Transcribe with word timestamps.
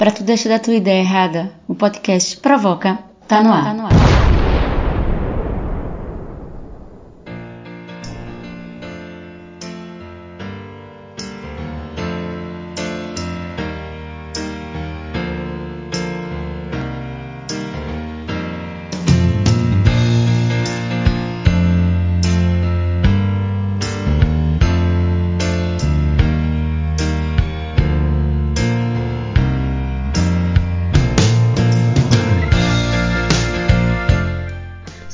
Para 0.00 0.12
tu 0.12 0.22
deixar 0.24 0.48
da 0.48 0.58
tua 0.58 0.76
ideia 0.76 1.02
errada, 1.02 1.52
o 1.68 1.74
podcast 1.74 2.38
Provoca 2.38 2.98
tá 3.28 3.42
no 3.42 3.52
ar. 3.52 3.64
Tá 3.64 3.74
no 3.74 3.84
ar. 3.84 4.19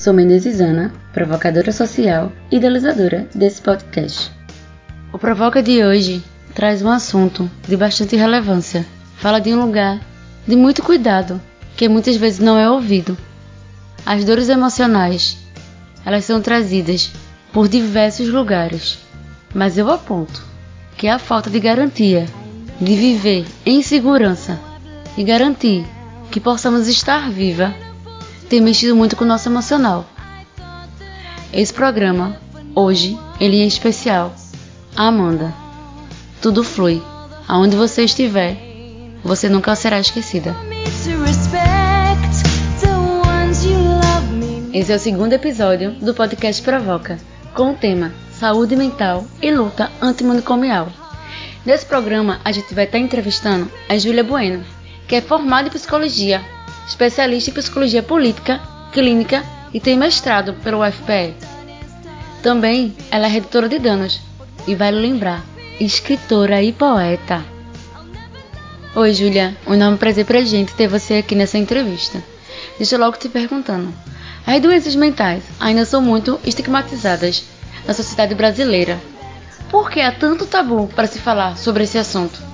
Sou 0.06 0.14
Menezes 0.14 0.60
Ana, 0.60 0.92
provocadora 1.12 1.72
social 1.72 2.30
e 2.48 2.58
idealizadora 2.58 3.26
desse 3.34 3.60
podcast. 3.60 4.30
O 5.12 5.18
Provoca 5.18 5.60
de 5.60 5.82
hoje 5.82 6.22
traz 6.54 6.80
um 6.80 6.88
assunto 6.88 7.50
de 7.66 7.76
bastante 7.76 8.14
relevância. 8.14 8.86
Fala 9.16 9.40
de 9.40 9.52
um 9.52 9.60
lugar 9.60 10.00
de 10.46 10.54
muito 10.54 10.80
cuidado, 10.80 11.42
que 11.76 11.88
muitas 11.88 12.14
vezes 12.14 12.38
não 12.38 12.56
é 12.56 12.70
ouvido. 12.70 13.18
As 14.06 14.24
dores 14.24 14.48
emocionais, 14.48 15.36
elas 16.04 16.24
são 16.24 16.40
trazidas 16.40 17.10
por 17.52 17.66
diversos 17.66 18.28
lugares, 18.28 19.00
mas 19.52 19.76
eu 19.76 19.90
aponto 19.90 20.40
que 20.96 21.08
a 21.08 21.18
falta 21.18 21.50
de 21.50 21.58
garantia 21.58 22.26
de 22.80 22.94
viver 22.94 23.44
em 23.66 23.82
segurança 23.82 24.56
e 25.18 25.24
garantir 25.24 25.84
que 26.30 26.38
possamos 26.38 26.86
estar 26.86 27.28
viva 27.28 27.74
tem 28.48 28.60
mexido 28.60 28.94
muito 28.94 29.16
com 29.16 29.24
o 29.24 29.26
nosso 29.26 29.48
emocional. 29.48 30.06
Esse 31.52 31.72
programa, 31.72 32.36
hoje, 32.74 33.18
ele 33.40 33.60
é 33.60 33.66
especial. 33.66 34.34
Amanda. 34.94 35.52
Tudo 36.40 36.62
flui. 36.62 37.02
Aonde 37.48 37.76
você 37.76 38.04
estiver, 38.04 38.56
você 39.22 39.48
nunca 39.48 39.74
será 39.74 39.98
esquecida. 39.98 40.54
Esse 44.72 44.92
é 44.92 44.96
o 44.96 44.98
segundo 44.98 45.32
episódio 45.32 45.92
do 45.92 46.14
podcast 46.14 46.62
Provoca, 46.62 47.18
com 47.54 47.72
o 47.72 47.74
tema 47.74 48.12
Saúde 48.32 48.76
Mental 48.76 49.24
e 49.40 49.50
Luta 49.50 49.90
Antimanicomial. 50.00 50.88
Nesse 51.64 51.86
programa, 51.86 52.40
a 52.44 52.52
gente 52.52 52.74
vai 52.74 52.84
estar 52.84 52.98
entrevistando 52.98 53.70
a 53.88 53.96
Júlia 53.96 54.22
Bueno, 54.22 54.64
que 55.08 55.16
é 55.16 55.20
formada 55.20 55.68
em 55.68 55.70
psicologia 55.70 56.44
especialista 56.86 57.50
em 57.50 57.54
psicologia 57.54 58.02
política, 58.02 58.60
clínica 58.92 59.44
e 59.74 59.80
tem 59.80 59.96
mestrado 59.96 60.54
pelo 60.54 60.86
UFPE. 60.86 61.34
Também 62.42 62.94
ela 63.10 63.26
é 63.26 63.28
redutora 63.28 63.68
de 63.68 63.78
danos 63.78 64.20
e 64.66 64.74
vale 64.74 64.98
lembrar, 65.00 65.44
escritora 65.80 66.62
e 66.62 66.72
poeta. 66.72 67.44
Oi, 68.94 69.12
Júlia, 69.12 69.56
um 69.66 69.74
enorme 69.74 69.98
prazer 69.98 70.24
pra 70.24 70.40
gente 70.40 70.72
ter 70.74 70.88
você 70.88 71.14
aqui 71.14 71.34
nessa 71.34 71.58
entrevista. 71.58 72.22
Deixa 72.78 72.94
eu 72.94 73.00
logo 73.00 73.16
te 73.18 73.28
perguntando. 73.28 73.92
As 74.46 74.62
doenças 74.62 74.94
mentais 74.94 75.42
ainda 75.58 75.84
são 75.84 76.00
muito 76.00 76.38
estigmatizadas 76.44 77.44
na 77.86 77.92
sociedade 77.92 78.34
brasileira. 78.34 78.98
Por 79.70 79.90
que 79.90 80.00
há 80.00 80.12
tanto 80.12 80.46
tabu 80.46 80.88
para 80.94 81.06
se 81.06 81.18
falar 81.18 81.56
sobre 81.56 81.84
esse 81.84 81.98
assunto? 81.98 82.45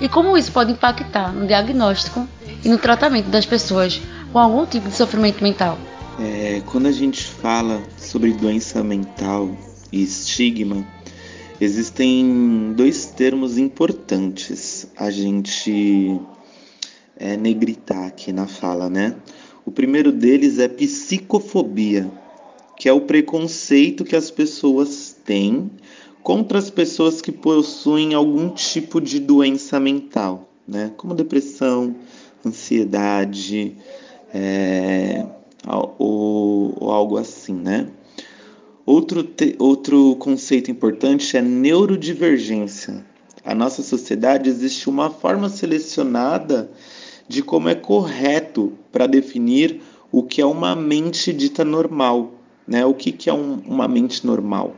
E 0.00 0.08
como 0.08 0.36
isso 0.38 0.52
pode 0.52 0.72
impactar 0.72 1.32
no 1.32 1.46
diagnóstico 1.46 2.26
e 2.64 2.68
no 2.68 2.78
tratamento 2.78 3.28
das 3.28 3.44
pessoas 3.44 4.00
com 4.32 4.38
algum 4.38 4.64
tipo 4.66 4.88
de 4.88 4.94
sofrimento 4.94 5.42
mental. 5.42 5.78
É, 6.20 6.62
quando 6.66 6.86
a 6.86 6.92
gente 6.92 7.24
fala 7.24 7.82
sobre 7.96 8.32
doença 8.32 8.82
mental 8.82 9.50
e 9.92 10.02
estigma, 10.02 10.86
existem 11.60 12.72
dois 12.76 13.06
termos 13.06 13.58
importantes 13.58 14.86
a 14.96 15.10
gente 15.10 16.20
é, 17.16 17.36
negritar 17.36 18.06
aqui 18.06 18.32
na 18.32 18.46
fala, 18.46 18.88
né? 18.88 19.14
O 19.64 19.70
primeiro 19.70 20.12
deles 20.12 20.58
é 20.58 20.68
psicofobia, 20.68 22.10
que 22.76 22.88
é 22.88 22.92
o 22.92 23.02
preconceito 23.02 24.04
que 24.04 24.16
as 24.16 24.30
pessoas 24.30 25.16
têm 25.24 25.70
contra 26.28 26.58
as 26.58 26.68
pessoas 26.68 27.22
que 27.22 27.32
possuem 27.32 28.12
algum 28.12 28.50
tipo 28.50 29.00
de 29.00 29.18
doença 29.18 29.80
mental, 29.80 30.46
né? 30.68 30.92
Como 30.94 31.14
depressão, 31.14 31.96
ansiedade 32.44 33.74
é, 34.34 35.24
ou, 35.98 36.76
ou, 36.78 36.90
algo 36.90 37.16
assim, 37.16 37.54
né? 37.54 37.88
Outro, 38.84 39.22
te, 39.22 39.56
outro 39.58 40.16
conceito 40.16 40.70
importante 40.70 41.34
é 41.34 41.40
neurodivergência. 41.40 43.02
A 43.42 43.54
nossa 43.54 43.82
sociedade 43.82 44.50
existe 44.50 44.90
uma 44.90 45.08
forma 45.08 45.48
selecionada 45.48 46.70
de 47.26 47.42
como 47.42 47.70
é 47.70 47.74
correto 47.74 48.74
para 48.92 49.06
definir 49.06 49.80
o 50.12 50.22
que 50.22 50.42
é 50.42 50.46
uma 50.46 50.76
mente 50.76 51.32
dita 51.32 51.64
normal, 51.64 52.34
né? 52.66 52.84
O 52.84 52.92
que, 52.92 53.12
que 53.12 53.30
é 53.30 53.32
um, 53.32 53.62
uma 53.66 53.88
mente 53.88 54.26
normal? 54.26 54.76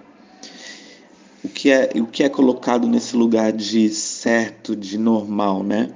O 1.43 1.49
que, 1.49 1.71
é, 1.71 1.91
o 1.97 2.07
que 2.07 2.23
é 2.23 2.29
colocado 2.29 2.87
nesse 2.87 3.17
lugar 3.17 3.53
de 3.53 3.89
certo, 3.89 4.77
de 4.77 4.99
normal, 4.99 5.63
né? 5.63 5.91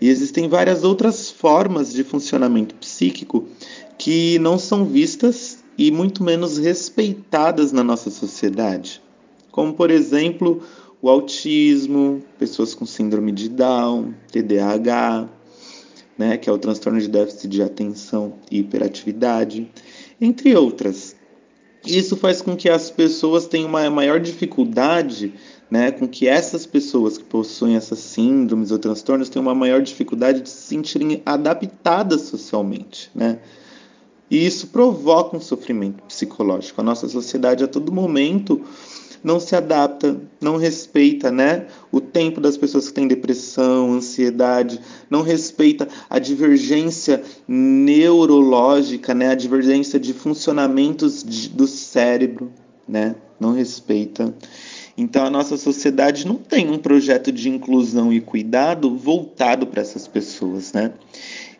E 0.00 0.08
existem 0.08 0.48
várias 0.48 0.84
outras 0.84 1.30
formas 1.30 1.92
de 1.92 2.04
funcionamento 2.04 2.74
psíquico 2.76 3.46
que 3.98 4.38
não 4.38 4.58
são 4.58 4.84
vistas 4.84 5.64
e 5.76 5.90
muito 5.90 6.22
menos 6.22 6.58
respeitadas 6.58 7.72
na 7.72 7.82
nossa 7.82 8.10
sociedade, 8.10 9.02
como 9.50 9.74
por 9.74 9.90
exemplo 9.90 10.62
o 11.00 11.10
autismo, 11.10 12.22
pessoas 12.38 12.74
com 12.74 12.86
síndrome 12.86 13.32
de 13.32 13.48
Down, 13.48 14.14
TDAH, 14.30 15.28
né, 16.16 16.36
que 16.36 16.48
é 16.48 16.52
o 16.52 16.58
transtorno 16.58 17.00
de 17.00 17.08
déficit 17.08 17.48
de 17.48 17.62
atenção 17.62 18.34
e 18.50 18.60
hiperatividade, 18.60 19.70
entre 20.20 20.54
outras. 20.54 21.15
Isso 21.86 22.16
faz 22.16 22.42
com 22.42 22.56
que 22.56 22.68
as 22.68 22.90
pessoas 22.90 23.46
tenham 23.46 23.68
uma 23.68 23.88
maior 23.88 24.20
dificuldade 24.20 25.32
né, 25.70 25.90
com 25.90 26.06
que 26.06 26.28
essas 26.28 26.64
pessoas 26.64 27.18
que 27.18 27.24
possuem 27.24 27.76
essas 27.76 27.98
síndromes 27.98 28.70
ou 28.70 28.78
transtornos 28.78 29.28
tenham 29.28 29.46
uma 29.46 29.54
maior 29.54 29.82
dificuldade 29.82 30.40
de 30.40 30.48
se 30.48 30.68
sentirem 30.68 31.22
adaptadas 31.26 32.22
socialmente, 32.22 33.10
né? 33.14 33.40
E 34.30 34.44
isso 34.44 34.68
provoca 34.68 35.36
um 35.36 35.40
sofrimento 35.40 36.02
psicológico. 36.04 36.80
A 36.80 36.84
nossa 36.84 37.08
sociedade 37.08 37.62
a 37.62 37.68
todo 37.68 37.92
momento 37.92 38.60
não 39.26 39.40
se 39.40 39.56
adapta, 39.56 40.20
não 40.40 40.56
respeita, 40.56 41.32
né, 41.32 41.66
o 41.90 42.00
tempo 42.00 42.40
das 42.40 42.56
pessoas 42.56 42.86
que 42.86 42.94
têm 42.94 43.08
depressão, 43.08 43.92
ansiedade, 43.94 44.80
não 45.10 45.20
respeita 45.20 45.88
a 46.08 46.20
divergência 46.20 47.20
neurológica, 47.48 49.12
né, 49.12 49.30
a 49.30 49.34
divergência 49.34 49.98
de 49.98 50.14
funcionamentos 50.14 51.24
de, 51.24 51.48
do 51.48 51.66
cérebro, 51.66 52.52
né, 52.88 53.16
não 53.40 53.52
respeita. 53.52 54.32
Então 54.96 55.26
a 55.26 55.30
nossa 55.30 55.56
sociedade 55.56 56.24
não 56.24 56.36
tem 56.36 56.70
um 56.70 56.78
projeto 56.78 57.32
de 57.32 57.48
inclusão 57.48 58.12
e 58.12 58.20
cuidado 58.20 58.96
voltado 58.96 59.66
para 59.66 59.82
essas 59.82 60.06
pessoas, 60.06 60.72
né? 60.72 60.92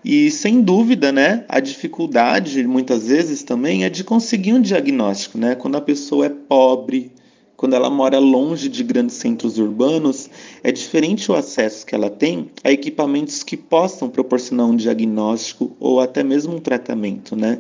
E 0.03 0.31
sem 0.31 0.63
dúvida, 0.63 1.11
né, 1.13 1.45
a 1.49 1.59
dificuldade 1.61 2.65
muitas 2.67 3.09
vezes 3.09 3.43
também 3.43 3.85
é 3.85 3.91
de 3.91 4.05
conseguir 4.05 4.55
um 4.55 4.61
diagnóstico, 4.61 5.37
né? 5.37 5.55
Quando 5.55 5.77
a 5.77 5.83
pessoa 5.83 6.27
é 6.27 6.31
pobre, 6.31 7.13
quando 7.57 7.75
ela 7.75 7.89
mora 7.89 8.19
longe 8.19 8.69
de 8.69 8.83
grandes 8.85 9.17
centros 9.17 9.59
urbanos, 9.59 10.29
é 10.63 10.71
diferente 10.71 11.31
o 11.31 11.35
acesso 11.35 11.87
que 11.87 11.95
ela 11.95 12.11
tem 12.11 12.51
a 12.63 12.71
equipamentos 12.71 13.43
que 13.43 13.57
possam 13.57 14.09
proporcionar 14.11 14.67
um 14.67 14.77
diagnóstico 14.77 15.75
ou 15.81 16.01
até 16.01 16.23
mesmo 16.23 16.57
um 16.57 16.61
tratamento, 16.61 17.35
né? 17.35 17.59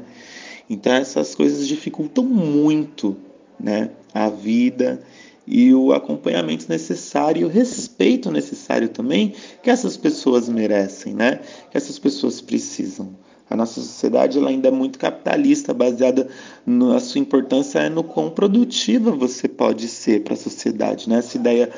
Então 0.68 0.92
essas 0.92 1.34
coisas 1.34 1.66
dificultam 1.66 2.24
muito, 2.24 3.16
né, 3.58 3.90
a 4.12 4.28
vida 4.28 5.00
e 5.46 5.72
o 5.72 5.92
acompanhamento 5.92 6.66
necessário 6.68 7.42
e 7.42 7.44
o 7.44 7.48
respeito 7.48 8.30
necessário 8.30 8.88
também 8.88 9.32
que 9.62 9.70
essas 9.70 9.96
pessoas 9.96 10.48
merecem, 10.48 11.14
né? 11.14 11.40
Que 11.70 11.76
essas 11.76 11.98
pessoas 11.98 12.40
precisam. 12.40 13.14
A 13.48 13.56
nossa 13.56 13.80
sociedade 13.80 14.38
ela 14.38 14.50
ainda 14.50 14.68
é 14.68 14.72
muito 14.72 14.98
capitalista, 14.98 15.72
baseada 15.72 16.28
na 16.66 16.98
sua 16.98 17.20
importância 17.20 17.78
é 17.78 17.88
no 17.88 18.02
quão 18.02 18.28
produtiva 18.28 19.12
você 19.12 19.46
pode 19.46 19.88
ser 19.88 20.22
para 20.22 20.34
a 20.34 20.36
sociedade, 20.36 21.08
né? 21.08 21.18
Essa 21.18 21.36
ideia 21.36 21.70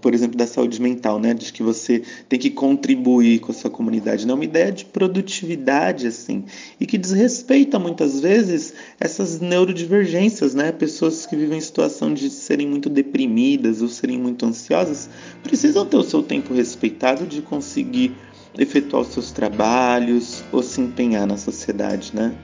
por 0.00 0.14
exemplo, 0.14 0.36
da 0.36 0.46
saúde 0.46 0.80
mental, 0.80 1.18
né? 1.18 1.34
De 1.34 1.52
que 1.52 1.62
você 1.62 2.02
tem 2.28 2.38
que 2.38 2.50
contribuir 2.50 3.40
com 3.40 3.52
a 3.52 3.54
sua 3.54 3.70
comunidade. 3.70 4.26
Não 4.26 4.32
é 4.32 4.36
uma 4.36 4.44
ideia 4.44 4.72
de 4.72 4.84
produtividade, 4.84 6.06
assim, 6.06 6.44
e 6.80 6.86
que 6.86 6.96
desrespeita 6.96 7.78
muitas 7.78 8.20
vezes 8.20 8.72
essas 8.98 9.40
neurodivergências, 9.40 10.54
né? 10.54 10.72
Pessoas 10.72 11.26
que 11.26 11.36
vivem 11.36 11.58
em 11.58 11.60
situação 11.60 12.14
de 12.14 12.30
serem 12.30 12.66
muito 12.66 12.88
deprimidas 12.88 13.82
ou 13.82 13.88
serem 13.88 14.18
muito 14.18 14.46
ansiosas 14.46 15.08
precisam 15.42 15.84
ter 15.84 15.96
o 15.96 16.02
seu 16.02 16.22
tempo 16.22 16.54
respeitado 16.54 17.26
de 17.26 17.42
conseguir 17.42 18.14
efetuar 18.58 19.02
os 19.02 19.08
seus 19.08 19.30
trabalhos 19.30 20.44
ou 20.52 20.62
se 20.62 20.80
empenhar 20.80 21.26
na 21.26 21.36
sociedade, 21.36 22.12
né? 22.14 22.34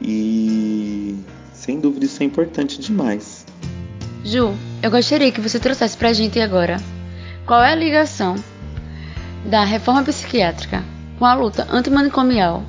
E 0.00 1.16
sem 1.52 1.80
dúvida 1.80 2.04
isso 2.04 2.22
é 2.22 2.26
importante 2.26 2.80
demais. 2.80 3.46
Ju, 4.24 4.54
eu 4.82 4.90
gostaria 4.90 5.30
que 5.30 5.40
você 5.40 5.58
trouxesse 5.58 5.96
pra 5.96 6.12
gente 6.12 6.40
agora 6.40 6.78
qual 7.46 7.62
é 7.62 7.72
a 7.72 7.76
ligação 7.76 8.36
da 9.44 9.64
reforma 9.64 10.02
psiquiátrica 10.02 10.82
com 11.18 11.26
a 11.26 11.34
luta 11.34 11.66
antimanicomial. 11.70 12.62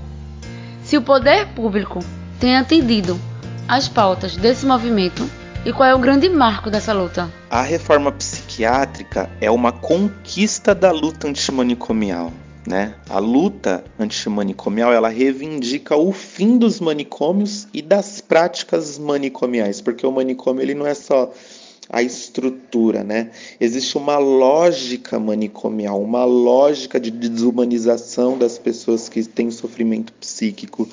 Se 0.84 0.98
o 0.98 1.02
poder 1.02 1.48
público 1.48 2.00
tem 2.40 2.58
atendido 2.58 3.20
as 3.68 3.88
pautas 3.88 4.36
desse 4.36 4.66
movimento 4.66 5.28
e 5.66 5.74
qual 5.74 5.90
é 5.90 5.96
o 5.96 6.00
grande 6.00 6.30
marco 6.30 6.70
dessa 6.70 6.94
luta? 6.94 7.32
A 7.50 7.62
reforma 7.62 8.12
psiquiátrica 8.12 9.30
é 9.42 9.50
uma 9.50 9.72
conquista 9.72 10.76
da 10.76 10.92
luta 10.92 11.28
antimanicomial. 11.28 12.32
Né? 12.68 12.96
A 13.08 13.20
luta 13.20 13.84
antimanicomial 14.00 14.92
ela 14.92 15.08
reivindica 15.08 15.96
o 15.96 16.12
fim 16.12 16.58
dos 16.58 16.80
manicômios 16.80 17.68
e 17.72 17.80
das 17.80 18.22
práticas 18.22 18.98
manicomiais, 18.98 19.82
porque 19.82 20.06
o 20.06 20.12
manicômio 20.12 20.64
ele 20.64 20.74
não 20.74 20.88
é 20.88 20.96
só 20.96 21.32
a 21.90 22.02
estrutura, 22.02 23.04
né? 23.04 23.32
Existe 23.60 23.98
uma 23.98 24.18
lógica 24.18 25.20
manicomial, 25.20 26.02
uma 26.02 26.26
lógica 26.26 27.00
de 27.00 27.12
desumanização 27.12 28.38
das 28.38 28.58
pessoas 28.58 29.08
que 29.08 29.24
têm 29.24 29.52
sofrimento 29.52 30.12
psíquico. 30.14 30.90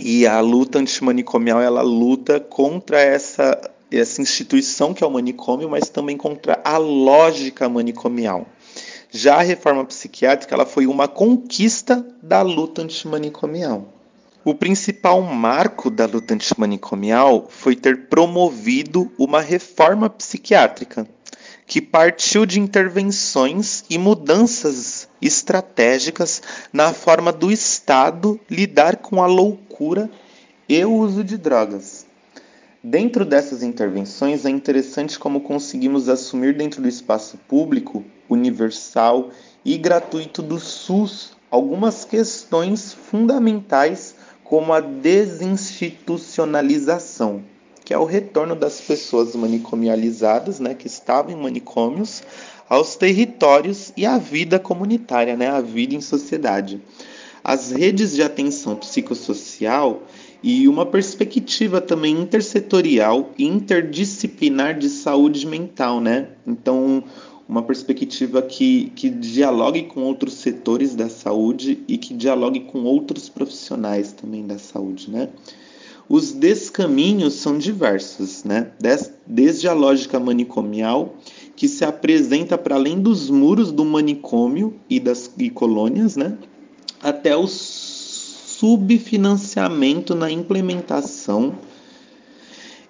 E 0.00 0.26
a 0.26 0.40
luta 0.40 0.78
antimanicomial, 0.78 1.60
ela 1.60 1.82
luta 1.82 2.38
contra 2.38 3.00
essa, 3.00 3.58
essa 3.90 4.20
instituição 4.20 4.94
que 4.94 5.02
é 5.02 5.06
o 5.06 5.10
manicômio, 5.10 5.68
mas 5.68 5.88
também 5.88 6.16
contra 6.16 6.60
a 6.62 6.76
lógica 6.76 7.68
manicomial. 7.68 8.46
Já 9.10 9.36
a 9.36 9.42
reforma 9.42 9.84
psiquiátrica, 9.84 10.54
ela 10.54 10.66
foi 10.66 10.86
uma 10.86 11.08
conquista 11.08 12.06
da 12.22 12.42
luta 12.42 12.82
antimanicomial. 12.82 13.86
O 14.44 14.54
principal 14.54 15.22
marco 15.22 15.90
da 15.90 16.06
luta 16.06 16.34
antimanicomial 16.34 17.46
foi 17.48 17.74
ter 17.74 18.08
promovido 18.08 19.10
uma 19.18 19.40
reforma 19.40 20.10
psiquiátrica, 20.10 21.08
que 21.66 21.80
partiu 21.80 22.46
de 22.46 22.60
intervenções 22.60 23.84
e 23.90 23.98
mudanças 23.98 25.08
estratégicas 25.20 26.42
na 26.72 26.92
forma 26.92 27.32
do 27.32 27.50
Estado 27.50 28.38
lidar 28.50 28.96
com 28.96 29.22
a 29.22 29.26
loucura 29.26 30.10
e 30.68 30.82
o 30.84 30.92
uso 30.92 31.24
de 31.24 31.36
drogas. 31.36 32.06
Dentro 32.82 33.24
dessas 33.24 33.62
intervenções, 33.62 34.44
é 34.44 34.50
interessante 34.50 35.18
como 35.18 35.40
conseguimos 35.40 36.08
assumir 36.08 36.54
dentro 36.54 36.80
do 36.80 36.88
espaço 36.88 37.36
público, 37.48 38.04
universal 38.28 39.30
e 39.64 39.78
gratuito 39.78 40.42
do 40.42 40.58
SUS 40.58 41.38
algumas 41.50 42.04
questões 42.04 42.92
fundamentais 42.92 44.14
como 44.44 44.72
a 44.72 44.80
desinstitucionalização, 44.80 47.42
que 47.84 47.92
é 47.92 47.98
o 47.98 48.04
retorno 48.04 48.54
das 48.54 48.80
pessoas 48.80 49.34
manicomializadas, 49.34 50.60
né, 50.60 50.74
que 50.74 50.86
estavam 50.86 51.32
em 51.32 51.36
manicômios, 51.36 52.22
aos 52.68 52.94
territórios 52.96 53.92
e 53.96 54.04
à 54.04 54.18
vida 54.18 54.58
comunitária, 54.58 55.36
né, 55.36 55.48
à 55.48 55.60
vida 55.60 55.94
em 55.94 56.00
sociedade. 56.00 56.82
As 57.42 57.70
redes 57.70 58.14
de 58.14 58.22
atenção 58.22 58.76
psicossocial 58.76 60.02
e 60.42 60.68
uma 60.68 60.86
perspectiva 60.86 61.80
também 61.80 62.20
intersetorial 62.20 63.30
e 63.38 63.46
interdisciplinar 63.46 64.78
de 64.78 64.88
saúde 64.88 65.46
mental, 65.46 66.00
né? 66.00 66.28
Então, 66.46 67.02
uma 67.48 67.62
perspectiva 67.62 68.42
que, 68.42 68.92
que 68.94 69.08
dialogue 69.08 69.84
com 69.84 70.02
outros 70.02 70.34
setores 70.34 70.94
da 70.94 71.08
saúde 71.08 71.82
e 71.88 71.96
que 71.96 72.12
dialogue 72.12 72.60
com 72.60 72.84
outros 72.84 73.30
profissionais 73.30 74.12
também 74.12 74.46
da 74.46 74.58
saúde, 74.58 75.10
né? 75.10 75.30
Os 76.06 76.32
descaminhos 76.32 77.32
são 77.34 77.58
diversos, 77.58 78.44
né? 78.44 78.70
Desde 79.26 79.66
a 79.66 79.72
lógica 79.72 80.20
manicomial, 80.20 81.16
que 81.56 81.66
se 81.68 81.82
apresenta 81.84 82.58
para 82.58 82.76
além 82.76 83.00
dos 83.00 83.30
muros 83.30 83.72
do 83.72 83.84
manicômio 83.84 84.76
e 84.88 85.00
das 85.00 85.28
e 85.38 85.50
colônias, 85.50 86.14
né? 86.16 86.38
Até 87.02 87.36
o 87.36 87.46
subfinanciamento 87.46 90.14
na 90.14 90.30
implementação 90.30 91.54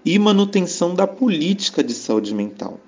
e 0.04 0.18
manutenção 0.18 0.94
da 0.94 1.06
política 1.06 1.82
de 1.82 1.94
saúde 1.94 2.34
mental. 2.34 2.78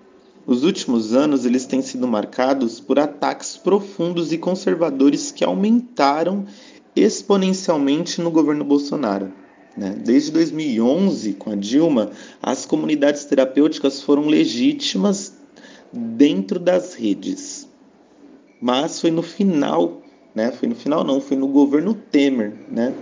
Os 0.46 0.64
últimos 0.64 1.14
anos 1.14 1.44
eles 1.44 1.66
têm 1.66 1.82
sido 1.82 2.08
marcados 2.08 2.80
por 2.80 2.98
ataques 2.98 3.56
profundos 3.56 4.32
e 4.32 4.38
conservadores 4.38 5.30
que 5.30 5.44
aumentaram 5.44 6.46
exponencialmente 6.96 8.20
no 8.20 8.30
governo 8.30 8.64
Bolsonaro. 8.64 9.32
Né? 9.76 9.94
Desde 10.04 10.32
2011, 10.32 11.34
com 11.34 11.50
a 11.50 11.54
Dilma, 11.54 12.10
as 12.42 12.66
comunidades 12.66 13.24
terapêuticas 13.24 14.02
foram 14.02 14.26
legítimas 14.26 15.34
dentro 15.92 16.58
das 16.58 16.94
redes. 16.94 17.68
Mas 18.60 19.00
foi 19.00 19.10
no 19.10 19.22
final, 19.22 20.02
né? 20.34 20.52
Foi 20.52 20.68
no 20.68 20.74
final 20.74 21.04
não, 21.04 21.20
foi 21.20 21.36
no 21.36 21.48
governo 21.48 21.94
Temer, 21.94 22.52
né? 22.70 22.92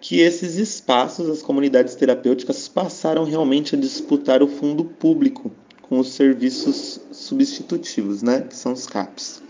Que 0.00 0.18
esses 0.18 0.56
espaços, 0.56 1.28
as 1.28 1.42
comunidades 1.42 1.94
terapêuticas 1.94 2.66
passaram 2.66 3.24
realmente 3.24 3.76
a 3.76 3.78
disputar 3.78 4.42
o 4.42 4.48
fundo 4.48 4.84
público 4.84 5.52
com 5.92 6.00
os 6.00 6.14
serviços 6.14 6.98
substitutivos, 7.12 8.22
né, 8.22 8.46
que 8.48 8.56
são 8.56 8.72
os 8.72 8.86
CAPs. 8.86 9.42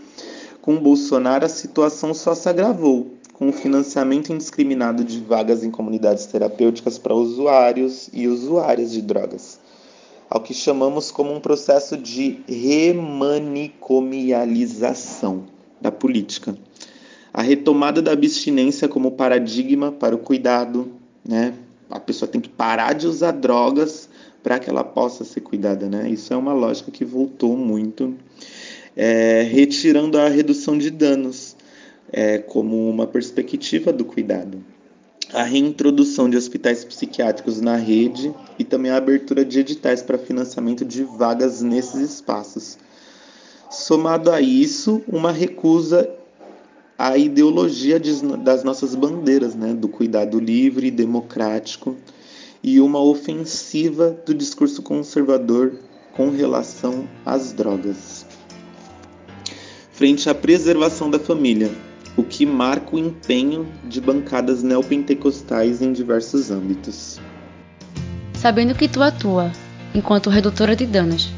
Com 0.61 0.75
Bolsonaro, 0.75 1.45
a 1.45 1.49
situação 1.49 2.13
só 2.13 2.35
se 2.35 2.49
agravou, 2.49 3.13
com 3.31 3.47
o 3.47 3.53
financiamento 3.53 4.33
indiscriminado 4.33 5.05
de 5.05 5.21
vagas 5.21 5.63
em 5.63 5.71
comunidades 5.71 6.25
terapêuticas 6.25 6.97
para 6.97 7.15
usuários 7.15 8.09
e 8.11 8.27
usuárias 8.27 8.91
de 8.91 9.01
drogas, 9.01 9.57
ao 10.29 10.41
que 10.41 10.53
chamamos 10.53 11.11
como 11.11 11.33
um 11.33 11.39
processo 11.39 11.95
de 11.95 12.41
remanicomialização 12.45 15.45
da 15.79 15.93
política. 15.93 16.57
A 17.33 17.41
retomada 17.41 18.01
da 18.01 18.11
abstinência 18.11 18.89
como 18.89 19.11
paradigma 19.11 19.93
para 19.93 20.13
o 20.13 20.19
cuidado, 20.19 20.91
né? 21.25 21.53
A 21.89 22.01
pessoa 22.01 22.27
tem 22.27 22.41
que 22.41 22.49
parar 22.49 22.91
de 22.91 23.07
usar 23.07 23.31
drogas 23.31 24.09
para 24.43 24.59
que 24.59 24.69
ela 24.69 24.83
possa 24.83 25.23
ser 25.23 25.39
cuidada, 25.39 25.89
né? 25.89 26.09
Isso 26.09 26.33
é 26.33 26.37
uma 26.37 26.53
lógica 26.53 26.91
que 26.91 27.05
voltou 27.05 27.55
muito, 27.55 28.13
é, 28.95 29.41
retirando 29.49 30.19
a 30.19 30.27
redução 30.27 30.77
de 30.77 30.91
danos 30.91 31.55
é, 32.11 32.37
como 32.37 32.89
uma 32.89 33.07
perspectiva 33.07 33.93
do 33.93 34.03
cuidado. 34.03 34.63
A 35.33 35.43
reintrodução 35.43 36.29
de 36.29 36.37
hospitais 36.37 36.83
psiquiátricos 36.83 37.59
na 37.59 37.75
rede 37.75 38.31
e 38.59 38.63
também 38.63 38.91
a 38.91 38.97
abertura 38.97 39.43
de 39.43 39.61
editais 39.61 40.03
para 40.03 40.17
financiamento 40.17 40.85
de 40.85 41.03
vagas 41.03 41.61
nesses 41.61 42.01
espaços. 42.01 42.77
Somado 43.71 44.29
a 44.29 44.39
isso, 44.39 45.01
uma 45.07 45.31
recusa 45.31 46.07
à 46.99 47.17
ideologia 47.17 47.99
das 48.43 48.63
nossas 48.63 48.93
bandeiras, 48.93 49.55
né, 49.55 49.73
do 49.73 49.87
cuidado 49.87 50.39
livre 50.39 50.87
e 50.87 50.91
democrático, 50.91 51.95
e 52.63 52.79
uma 52.79 52.99
ofensiva 52.99 54.15
do 54.25 54.33
discurso 54.33 54.81
conservador 54.81 55.73
com 56.13 56.29
relação 56.29 57.07
às 57.25 57.51
drogas. 57.51 58.25
Frente 59.91 60.29
à 60.29 60.33
preservação 60.33 61.09
da 61.09 61.19
família, 61.19 61.69
o 62.15 62.23
que 62.23 62.45
marca 62.45 62.95
o 62.95 62.99
empenho 62.99 63.67
de 63.83 63.99
bancadas 63.99 64.63
neopentecostais 64.63 65.81
em 65.81 65.91
diversos 65.91 66.49
âmbitos. 66.51 67.19
Sabendo 68.35 68.75
que 68.75 68.87
tu 68.87 69.01
atua 69.01 69.51
enquanto 69.93 70.29
redutora 70.29 70.75
de 70.75 70.85
danos, 70.85 71.31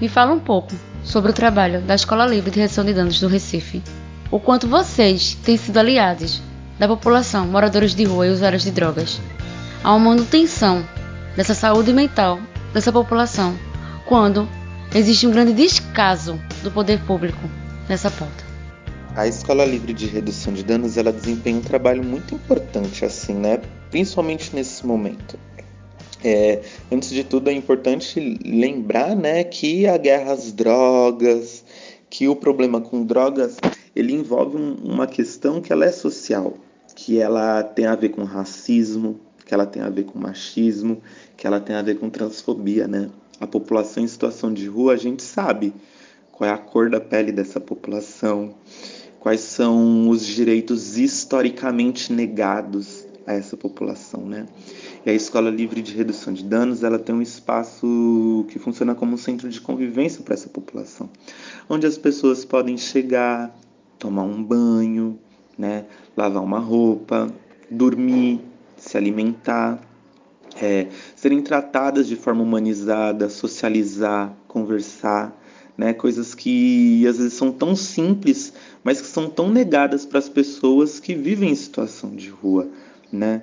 me 0.00 0.08
fala 0.08 0.32
um 0.32 0.40
pouco 0.40 0.72
sobre 1.04 1.30
o 1.30 1.34
trabalho 1.34 1.80
da 1.82 1.94
Escola 1.94 2.26
Livre 2.26 2.50
de 2.50 2.60
Redução 2.60 2.84
de 2.84 2.94
Danos 2.94 3.20
do 3.20 3.28
Recife. 3.28 3.82
O 4.30 4.38
quanto 4.38 4.68
vocês 4.68 5.34
têm 5.44 5.56
sido 5.56 5.78
aliados 5.78 6.40
da 6.78 6.88
população, 6.88 7.46
moradores 7.46 7.94
de 7.94 8.04
rua 8.04 8.26
e 8.26 8.30
usuários 8.30 8.64
de 8.64 8.70
drogas, 8.70 9.20
a 9.82 9.94
uma 9.94 10.10
manutenção 10.10 10.86
dessa 11.36 11.54
saúde 11.54 11.92
mental 11.92 12.38
dessa 12.72 12.92
população 12.92 13.56
quando 14.06 14.48
existe 14.94 15.26
um 15.26 15.30
grande 15.30 15.52
descaso 15.52 16.40
do 16.62 16.70
poder 16.70 17.00
público 17.04 17.40
nessa 17.88 18.10
pauta. 18.10 18.52
A 19.14 19.26
Escola 19.26 19.64
Livre 19.64 19.92
de 19.92 20.06
Redução 20.06 20.52
de 20.52 20.62
Danos 20.62 20.96
ela 20.96 21.12
desempenha 21.12 21.58
um 21.58 21.62
trabalho 21.62 22.02
muito 22.02 22.34
importante 22.34 23.04
assim, 23.04 23.34
né? 23.34 23.60
Principalmente 23.90 24.54
nesse 24.54 24.86
momento. 24.86 25.38
É, 26.24 26.62
antes 26.90 27.10
de 27.10 27.24
tudo 27.24 27.50
é 27.50 27.52
importante 27.52 28.38
lembrar, 28.44 29.16
né, 29.16 29.42
que 29.42 29.88
a 29.88 29.98
guerra 29.98 30.32
às 30.32 30.52
drogas, 30.52 31.64
que 32.08 32.28
o 32.28 32.36
problema 32.36 32.80
com 32.80 33.04
drogas, 33.04 33.56
ele 33.94 34.12
envolve 34.12 34.56
um, 34.56 34.74
uma 34.84 35.06
questão 35.06 35.60
que 35.60 35.72
ela 35.72 35.84
é 35.84 35.90
social, 35.90 36.54
que 36.94 37.18
ela 37.18 37.62
tem 37.62 37.86
a 37.86 37.96
ver 37.96 38.10
com 38.10 38.22
racismo, 38.22 39.18
que 39.52 39.54
ela 39.54 39.66
tem 39.66 39.82
a 39.82 39.90
ver 39.90 40.04
com 40.04 40.18
machismo, 40.18 41.02
que 41.36 41.46
ela 41.46 41.60
tem 41.60 41.76
a 41.76 41.82
ver 41.82 41.98
com 41.98 42.08
transfobia, 42.08 42.88
né? 42.88 43.10
A 43.38 43.46
população 43.46 44.02
em 44.02 44.06
situação 44.06 44.50
de 44.50 44.66
rua, 44.66 44.94
a 44.94 44.96
gente 44.96 45.22
sabe 45.22 45.74
qual 46.32 46.48
é 46.48 46.52
a 46.54 46.56
cor 46.56 46.88
da 46.88 46.98
pele 46.98 47.30
dessa 47.30 47.60
população, 47.60 48.54
quais 49.20 49.40
são 49.40 50.08
os 50.08 50.24
direitos 50.24 50.96
historicamente 50.96 52.14
negados 52.14 53.04
a 53.26 53.34
essa 53.34 53.54
população, 53.54 54.24
né? 54.24 54.46
E 55.04 55.10
a 55.10 55.12
Escola 55.12 55.50
Livre 55.50 55.82
de 55.82 55.92
Redução 55.92 56.32
de 56.32 56.44
Danos, 56.44 56.82
ela 56.82 56.98
tem 56.98 57.14
um 57.14 57.20
espaço 57.20 58.46
que 58.48 58.58
funciona 58.58 58.94
como 58.94 59.12
um 59.12 59.18
centro 59.18 59.50
de 59.50 59.60
convivência 59.60 60.22
para 60.22 60.32
essa 60.32 60.48
população, 60.48 61.10
onde 61.68 61.86
as 61.86 61.98
pessoas 61.98 62.42
podem 62.42 62.78
chegar, 62.78 63.54
tomar 63.98 64.22
um 64.22 64.42
banho, 64.42 65.18
né, 65.58 65.84
lavar 66.16 66.42
uma 66.42 66.58
roupa, 66.58 67.30
dormir, 67.70 68.40
se 68.82 68.96
alimentar, 68.96 69.80
é, 70.60 70.88
serem 71.14 71.40
tratadas 71.40 72.06
de 72.06 72.16
forma 72.16 72.42
humanizada, 72.42 73.30
socializar, 73.30 74.34
conversar, 74.48 75.38
né, 75.78 75.94
coisas 75.94 76.34
que 76.34 77.06
às 77.06 77.16
vezes 77.16 77.32
são 77.32 77.50
tão 77.50 77.74
simples, 77.74 78.52
mas 78.84 79.00
que 79.00 79.06
são 79.06 79.30
tão 79.30 79.48
negadas 79.48 80.04
para 80.04 80.18
as 80.18 80.28
pessoas 80.28 81.00
que 81.00 81.14
vivem 81.14 81.50
em 81.50 81.54
situação 81.54 82.10
de 82.10 82.28
rua, 82.28 82.68
né? 83.10 83.42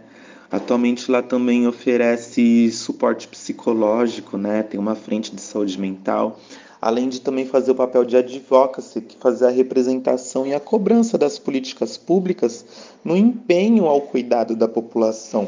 Atualmente 0.52 1.10
lá 1.12 1.22
também 1.22 1.68
oferece 1.68 2.72
suporte 2.72 3.28
psicológico, 3.28 4.38
né? 4.38 4.64
Tem 4.64 4.80
uma 4.80 4.96
frente 4.96 5.36
de 5.36 5.42
saúde 5.42 5.80
mental, 5.80 6.40
além 6.82 7.10
de 7.10 7.20
também 7.20 7.46
fazer 7.46 7.72
o 7.72 7.76
papel 7.76 8.06
de 8.06 8.16
advocacy, 8.16 9.02
que 9.02 9.18
fazer 9.18 9.48
a 9.48 9.50
representação 9.50 10.46
e 10.46 10.54
a 10.54 10.60
cobrança 10.60 11.18
das 11.18 11.38
políticas 11.38 11.98
públicas 11.98 12.66
no 13.04 13.18
empenho 13.18 13.86
ao 13.86 14.02
cuidado 14.02 14.56
da 14.56 14.68
população 14.68 15.48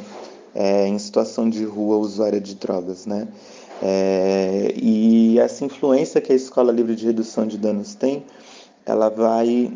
é, 0.54 0.88
em 0.88 1.00
situação 1.00 1.50
de 1.50 1.64
rua 1.64 1.98
usuária 1.98 2.40
de 2.40 2.56
drogas, 2.56 3.06
né? 3.06 3.28
É, 3.82 4.74
e 4.76 5.40
essa 5.40 5.66
influência 5.66 6.22
que 6.22 6.32
a 6.32 6.36
Escola 6.36 6.72
Livre 6.72 6.96
de 6.96 7.06
Redução 7.06 7.48
de 7.48 7.58
Danos 7.58 7.96
tem, 7.96 8.24
ela 8.86 9.10
vai 9.10 9.76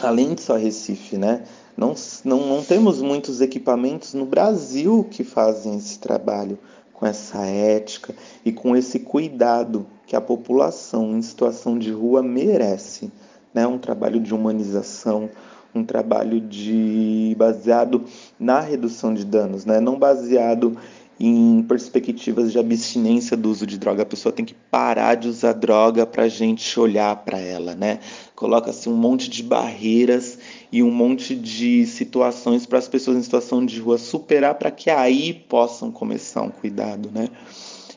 além 0.00 0.34
de 0.34 0.42
só 0.42 0.56
Recife, 0.56 1.16
né? 1.16 1.44
Não, 1.76 1.94
não, 2.24 2.46
não 2.46 2.62
temos 2.62 3.00
muitos 3.00 3.40
equipamentos 3.40 4.12
no 4.12 4.26
Brasil 4.26 5.06
que 5.10 5.24
fazem 5.24 5.76
esse 5.76 5.98
trabalho 5.98 6.58
com 6.92 7.06
essa 7.06 7.46
ética 7.46 8.14
e 8.44 8.52
com 8.52 8.76
esse 8.76 9.00
cuidado 9.00 9.86
que 10.12 10.16
a 10.16 10.20
população 10.20 11.16
em 11.16 11.22
situação 11.22 11.78
de 11.78 11.90
rua 11.90 12.22
merece. 12.22 13.10
Né? 13.54 13.66
Um 13.66 13.78
trabalho 13.78 14.20
de 14.20 14.34
humanização, 14.34 15.30
um 15.74 15.82
trabalho 15.82 16.38
de 16.38 17.34
baseado 17.38 18.04
na 18.38 18.60
redução 18.60 19.14
de 19.14 19.24
danos, 19.24 19.64
né? 19.64 19.80
não 19.80 19.98
baseado 19.98 20.76
em 21.18 21.62
perspectivas 21.62 22.52
de 22.52 22.58
abstinência 22.58 23.38
do 23.38 23.50
uso 23.50 23.66
de 23.66 23.78
droga. 23.78 24.02
A 24.02 24.06
pessoa 24.06 24.30
tem 24.30 24.44
que 24.44 24.52
parar 24.52 25.14
de 25.14 25.28
usar 25.28 25.54
droga 25.54 26.04
para 26.04 26.24
a 26.24 26.28
gente 26.28 26.78
olhar 26.78 27.16
para 27.16 27.38
ela, 27.38 27.74
né? 27.74 28.00
Coloca-se 28.34 28.90
um 28.90 28.96
monte 28.96 29.30
de 29.30 29.42
barreiras 29.42 30.38
e 30.70 30.82
um 30.82 30.90
monte 30.90 31.34
de 31.34 31.86
situações 31.86 32.66
para 32.66 32.78
as 32.78 32.88
pessoas 32.88 33.16
em 33.16 33.22
situação 33.22 33.64
de 33.64 33.80
rua 33.80 33.96
superar 33.96 34.56
para 34.56 34.70
que 34.70 34.90
aí 34.90 35.32
possam 35.32 35.90
começar 35.90 36.42
um 36.42 36.50
cuidado, 36.50 37.10
né? 37.14 37.28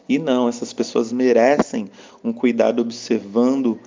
E 0.07 0.19
não, 0.19 0.47
essas 0.47 0.71
pessoas 0.73 1.11
merecem 1.11 1.89
um 2.23 2.31
cuidado 2.31 2.81
observando 2.81 3.79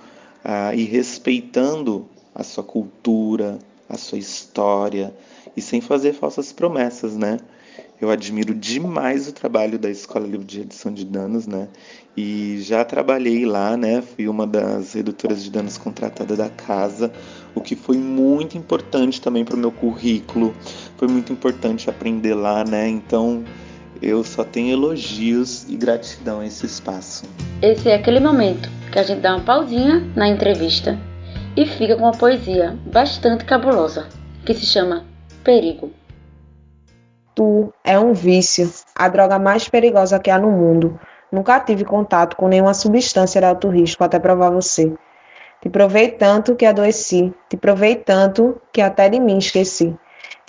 ah, 0.43 0.73
e 0.75 0.83
respeitando 0.83 2.07
a 2.33 2.43
sua 2.43 2.63
cultura, 2.63 3.59
a 3.87 3.97
sua 3.97 4.17
história 4.17 5.13
e 5.55 5.61
sem 5.61 5.81
fazer 5.81 6.13
falsas 6.13 6.51
promessas, 6.51 7.15
né? 7.15 7.37
Eu 8.01 8.09
admiro 8.09 8.53
demais 8.53 9.27
o 9.27 9.33
trabalho 9.33 9.77
da 9.77 9.89
Escola 9.89 10.25
Livre 10.25 10.45
de 10.45 10.59
Redução 10.59 10.93
de 10.93 11.03
Danos, 11.03 11.45
né? 11.45 11.67
E 12.15 12.57
já 12.61 12.85
trabalhei 12.85 13.45
lá, 13.45 13.75
né? 13.75 14.01
Fui 14.01 14.27
uma 14.29 14.47
das 14.47 14.93
redutoras 14.93 15.43
de 15.43 15.51
danos 15.51 15.77
contratada 15.77 16.35
da 16.35 16.49
casa, 16.49 17.11
o 17.53 17.59
que 17.59 17.75
foi 17.75 17.97
muito 17.97 18.57
importante 18.57 19.19
também 19.19 19.43
para 19.43 19.55
o 19.55 19.59
meu 19.59 19.71
currículo. 19.71 20.55
Foi 20.95 21.09
muito 21.09 21.33
importante 21.33 21.89
aprender 21.89 22.35
lá, 22.35 22.63
né? 22.63 22.87
Então, 22.87 23.43
eu 24.01 24.23
só 24.23 24.43
tenho 24.43 24.71
elogios 24.71 25.67
e 25.69 25.75
gratidão 25.75 26.39
a 26.39 26.45
esse 26.45 26.65
espaço. 26.65 27.25
Esse 27.61 27.89
é 27.89 27.95
aquele 27.95 28.19
momento 28.19 28.69
que 28.91 28.99
a 28.99 29.03
gente 29.03 29.21
dá 29.21 29.35
uma 29.35 29.43
pausinha 29.43 30.07
na 30.15 30.27
entrevista 30.27 30.97
e 31.55 31.65
fica 31.65 31.95
com 31.95 32.03
uma 32.03 32.11
poesia 32.11 32.77
bastante 32.85 33.45
cabulosa, 33.45 34.07
que 34.45 34.53
se 34.53 34.65
chama 34.65 35.05
Perigo. 35.43 35.91
Tu 37.35 37.73
é 37.83 37.99
um 37.99 38.13
vício, 38.13 38.71
a 38.95 39.07
droga 39.07 39.39
mais 39.39 39.67
perigosa 39.67 40.19
que 40.19 40.29
há 40.29 40.39
no 40.39 40.51
mundo. 40.51 40.99
Nunca 41.31 41.59
tive 41.59 41.85
contato 41.85 42.35
com 42.35 42.47
nenhuma 42.47 42.73
substância 42.73 43.39
de 43.39 43.47
alto 43.47 43.69
risco 43.69 44.03
até 44.03 44.19
provar 44.19 44.49
você. 44.49 44.93
Te 45.61 45.69
provei 45.69 46.09
tanto 46.09 46.55
que 46.55 46.65
adoeci, 46.65 47.33
te 47.49 47.57
provei 47.57 47.95
tanto 47.95 48.59
que 48.71 48.81
até 48.81 49.09
de 49.09 49.19
mim 49.19 49.37
esqueci. 49.37 49.95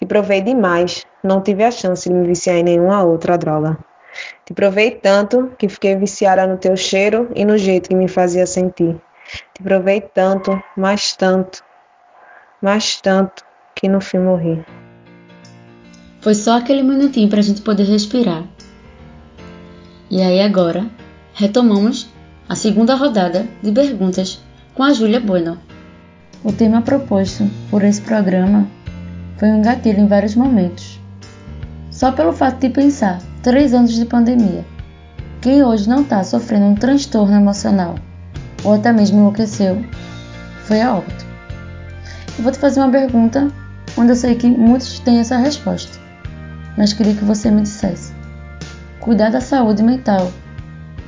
Te 0.01 0.07
provei 0.07 0.41
demais, 0.41 1.07
não 1.23 1.43
tive 1.43 1.63
a 1.63 1.71
chance 1.71 2.09
de 2.09 2.15
me 2.15 2.27
viciar 2.27 2.57
em 2.57 2.63
nenhuma 2.63 3.03
outra 3.03 3.37
droga. 3.37 3.77
Te 4.47 4.55
provei 4.55 4.93
tanto 4.93 5.53
que 5.59 5.69
fiquei 5.69 5.95
viciada 5.95 6.47
no 6.47 6.57
teu 6.57 6.75
cheiro 6.75 7.29
e 7.35 7.45
no 7.45 7.59
jeito 7.59 7.91
que 7.91 7.95
me 7.95 8.09
fazia 8.09 8.47
sentir. 8.47 8.99
Te 9.53 9.63
provei 9.63 10.01
tanto, 10.01 10.59
mais 10.75 11.15
tanto, 11.15 11.63
mais 12.63 12.99
tanto, 12.99 13.45
que 13.75 13.91
no 13.91 14.01
fim 14.01 14.21
morri. 14.21 14.65
Foi 16.23 16.35
só 16.35 16.57
aquele 16.57 16.83
minutinho 16.83 17.29
para 17.29 17.41
a 17.41 17.43
gente 17.43 17.61
poder 17.61 17.85
respirar. 17.85 18.45
E 20.11 20.23
aí 20.23 20.41
agora, 20.41 20.87
retomamos 21.35 22.09
a 22.49 22.55
segunda 22.55 22.95
rodada 22.95 23.47
de 23.63 23.71
perguntas 23.71 24.43
com 24.73 24.83
a 24.83 24.95
Júlia 24.95 25.21
Bueno. 25.21 25.61
O 26.43 26.51
tema 26.55 26.81
proposto 26.81 27.45
por 27.71 27.85
esse 27.85 28.01
programa 28.01 28.67
foi 29.41 29.49
um 29.49 29.61
gatilho 29.61 29.99
em 29.99 30.07
vários 30.07 30.37
momentos. 30.37 31.01
Só 31.91 32.13
pelo 32.13 32.33
fato 32.33 32.61
de 32.61 32.69
pensar 32.69 33.21
três 33.43 33.75
anos 33.75 33.93
de 33.93 34.05
pandemia, 34.05 34.65
quem 35.41 35.65
hoje 35.65 35.89
não 35.89 36.03
está 36.03 36.23
sofrendo 36.23 36.67
um 36.67 36.75
transtorno 36.77 37.35
emocional 37.35 37.97
ou 38.63 38.75
até 38.75 38.93
mesmo 38.93 39.19
enlouqueceu, 39.19 39.85
foi 40.65 40.81
a 40.81 40.95
óbito. 40.95 41.27
Eu 42.39 42.45
vou 42.45 42.53
te 42.53 42.59
fazer 42.59 42.79
uma 42.79 42.91
pergunta 42.91 43.51
onde 43.97 44.13
eu 44.13 44.17
sei 44.17 44.37
que 44.37 44.49
muitos 44.49 45.01
têm 45.01 45.19
essa 45.19 45.37
resposta 45.37 45.99
mas 46.77 46.93
queria 46.93 47.15
que 47.15 47.25
você 47.25 47.51
me 47.51 47.63
dissesse. 47.63 48.13
Cuidar 49.01 49.31
da 49.31 49.41
saúde 49.41 49.83
mental 49.83 50.33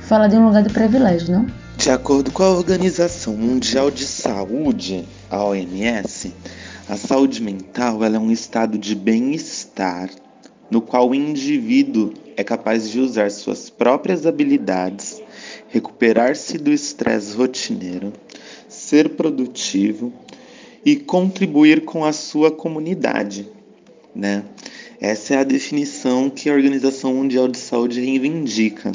fala 0.00 0.28
de 0.28 0.36
um 0.36 0.46
lugar 0.46 0.62
de 0.62 0.70
privilégio, 0.70 1.32
não? 1.32 1.46
De 1.76 1.90
acordo 1.90 2.30
com 2.30 2.42
a 2.42 2.50
Organização 2.50 3.34
Mundial 3.34 3.90
de 3.90 4.04
Saúde, 4.04 5.08
a 5.30 5.42
OMS, 5.42 6.34
a 6.92 6.96
saúde 6.98 7.42
mental 7.42 8.04
é 8.04 8.18
um 8.18 8.30
estado 8.30 8.76
de 8.76 8.94
bem-estar 8.94 10.10
no 10.70 10.82
qual 10.82 11.08
o 11.08 11.14
indivíduo 11.14 12.12
é 12.36 12.44
capaz 12.44 12.90
de 12.90 13.00
usar 13.00 13.30
suas 13.30 13.70
próprias 13.70 14.26
habilidades, 14.26 15.22
recuperar-se 15.70 16.58
do 16.58 16.70
estresse 16.70 17.34
rotineiro, 17.34 18.12
ser 18.68 19.08
produtivo 19.08 20.12
e 20.84 20.94
contribuir 20.94 21.86
com 21.86 22.04
a 22.04 22.12
sua 22.12 22.50
comunidade, 22.50 23.48
né? 24.14 24.44
Essa 25.00 25.32
é 25.32 25.38
a 25.38 25.44
definição 25.44 26.28
que 26.28 26.50
a 26.50 26.52
Organização 26.52 27.14
Mundial 27.14 27.48
de 27.48 27.56
Saúde 27.56 28.02
reivindica. 28.02 28.92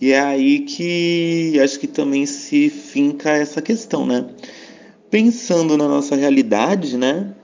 E 0.00 0.12
é 0.12 0.20
aí 0.20 0.60
que 0.60 1.58
acho 1.60 1.80
que 1.80 1.88
também 1.88 2.24
se 2.24 2.70
finca 2.70 3.32
essa 3.32 3.60
questão, 3.60 4.06
né? 4.06 4.26
Pensando 5.16 5.78
na 5.78 5.88
nossa 5.88 6.14
realidade, 6.14 6.98
né? 6.98 7.34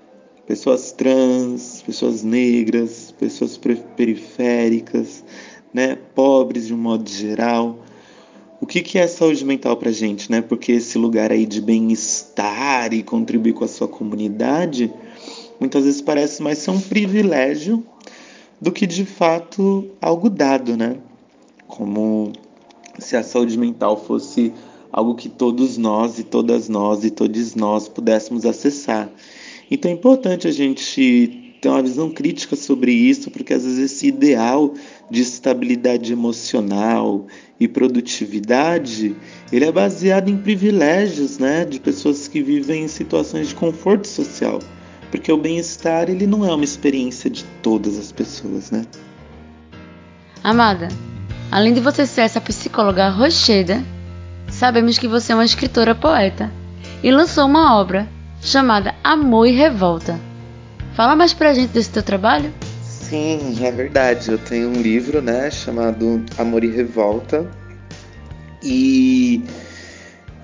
Pessoas 0.46 0.92
trans, 0.92 1.80
pessoas 1.80 2.22
negras, 2.22 3.14
pessoas 3.18 3.58
periféricas, 3.96 5.24
né? 5.72 5.96
Pobres 6.14 6.66
de 6.66 6.74
um 6.74 6.76
modo 6.76 7.08
geral. 7.08 7.78
O 8.60 8.66
que, 8.66 8.82
que 8.82 8.98
é 8.98 9.06
saúde 9.06 9.42
mental 9.42 9.74
pra 9.78 9.90
gente, 9.90 10.30
né? 10.30 10.42
Porque 10.42 10.72
esse 10.72 10.98
lugar 10.98 11.32
aí 11.32 11.46
de 11.46 11.62
bem-estar 11.62 12.92
e 12.92 13.02
contribuir 13.02 13.54
com 13.54 13.64
a 13.64 13.68
sua 13.68 13.88
comunidade 13.88 14.92
muitas 15.58 15.84
vezes 15.86 16.02
parece 16.02 16.42
mais 16.42 16.58
ser 16.58 16.72
um 16.72 16.80
privilégio 16.80 17.82
do 18.60 18.70
que 18.70 18.86
de 18.86 19.06
fato 19.06 19.90
algo 19.98 20.28
dado, 20.28 20.76
né? 20.76 20.98
Como 21.66 22.34
se 22.98 23.16
a 23.16 23.22
saúde 23.22 23.56
mental 23.56 23.96
fosse 23.96 24.52
algo 24.92 25.14
que 25.14 25.28
todos 25.28 25.78
nós 25.78 26.18
e 26.18 26.22
todas 26.24 26.68
nós 26.68 27.04
e 27.04 27.10
todos 27.10 27.54
nós 27.54 27.88
pudéssemos 27.88 28.44
acessar. 28.44 29.10
Então 29.70 29.90
é 29.90 29.94
importante 29.94 30.46
a 30.46 30.52
gente 30.52 31.56
ter 31.60 31.68
uma 31.68 31.82
visão 31.82 32.10
crítica 32.10 32.56
sobre 32.56 32.92
isso, 32.92 33.30
porque 33.30 33.54
às 33.54 33.64
vezes 33.64 33.92
esse 33.92 34.08
ideal 34.08 34.74
de 35.10 35.22
estabilidade 35.22 36.12
emocional 36.12 37.26
e 37.58 37.68
produtividade, 37.68 39.16
ele 39.52 39.64
é 39.64 39.72
baseado 39.72 40.28
em 40.28 40.36
privilégios, 40.36 41.38
né, 41.38 41.64
de 41.64 41.78
pessoas 41.78 42.28
que 42.28 42.42
vivem 42.42 42.84
em 42.84 42.88
situações 42.88 43.48
de 43.48 43.54
conforto 43.54 44.08
social 44.08 44.58
porque 45.12 45.30
o 45.30 45.36
bem-estar 45.36 46.08
ele 46.08 46.26
não 46.26 46.42
é 46.44 46.52
uma 46.52 46.64
experiência 46.64 47.28
de 47.28 47.44
todas 47.62 47.98
as 47.98 48.10
pessoas, 48.10 48.70
né? 48.70 48.86
Amada, 50.42 50.88
além 51.50 51.74
de 51.74 51.80
você 51.80 52.06
ser 52.06 52.22
essa 52.22 52.40
psicóloga 52.40 53.10
rocheda, 53.10 53.84
sabemos 54.62 54.96
que 54.96 55.08
você 55.08 55.32
é 55.32 55.34
uma 55.34 55.44
escritora 55.44 55.92
poeta 55.92 56.48
e 57.02 57.10
lançou 57.10 57.46
uma 57.46 57.76
obra 57.80 58.08
chamada 58.40 58.94
Amor 59.02 59.48
e 59.48 59.50
Revolta. 59.50 60.20
Fala 60.94 61.16
mais 61.16 61.34
pra 61.34 61.52
gente 61.52 61.70
desse 61.70 61.90
teu 61.90 62.00
trabalho? 62.00 62.54
Sim, 62.84 63.56
é 63.60 63.72
verdade. 63.72 64.30
Eu 64.30 64.38
tenho 64.38 64.68
um 64.68 64.80
livro, 64.80 65.20
né, 65.20 65.50
chamado 65.50 66.24
Amor 66.38 66.62
e 66.62 66.68
Revolta. 66.68 67.44
E 68.62 69.42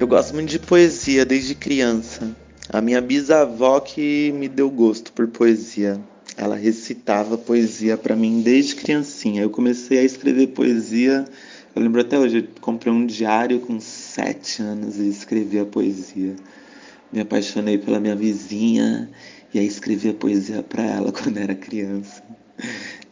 eu 0.00 0.06
gosto 0.08 0.34
muito 0.34 0.50
de 0.50 0.58
poesia 0.58 1.24
desde 1.24 1.54
criança. 1.54 2.28
A 2.72 2.80
minha 2.80 3.00
bisavó 3.00 3.78
que 3.78 4.32
me 4.32 4.48
deu 4.48 4.68
gosto 4.68 5.12
por 5.12 5.28
poesia. 5.28 5.96
Ela 6.36 6.56
recitava 6.56 7.38
poesia 7.38 7.96
para 7.96 8.16
mim 8.16 8.40
desde 8.40 8.74
criancinha. 8.74 9.42
Eu 9.42 9.50
comecei 9.50 10.00
a 10.00 10.02
escrever 10.02 10.48
poesia. 10.48 11.24
Eu 11.78 11.82
lembro 11.84 12.00
até 12.00 12.18
hoje, 12.18 12.38
eu 12.38 12.60
comprei 12.60 12.92
um 12.92 13.06
diário 13.06 13.60
com 13.60 13.78
sete 13.78 14.60
anos 14.60 14.98
e 14.98 15.08
escrevia 15.08 15.64
poesia. 15.64 16.34
Me 17.12 17.20
apaixonei 17.20 17.78
pela 17.78 18.00
minha 18.00 18.16
vizinha 18.16 19.08
e 19.54 19.60
aí 19.60 19.66
escrevia 19.66 20.12
poesia 20.12 20.60
para 20.60 20.82
ela 20.82 21.12
quando 21.14 21.38
era 21.38 21.54
criança. 21.54 22.20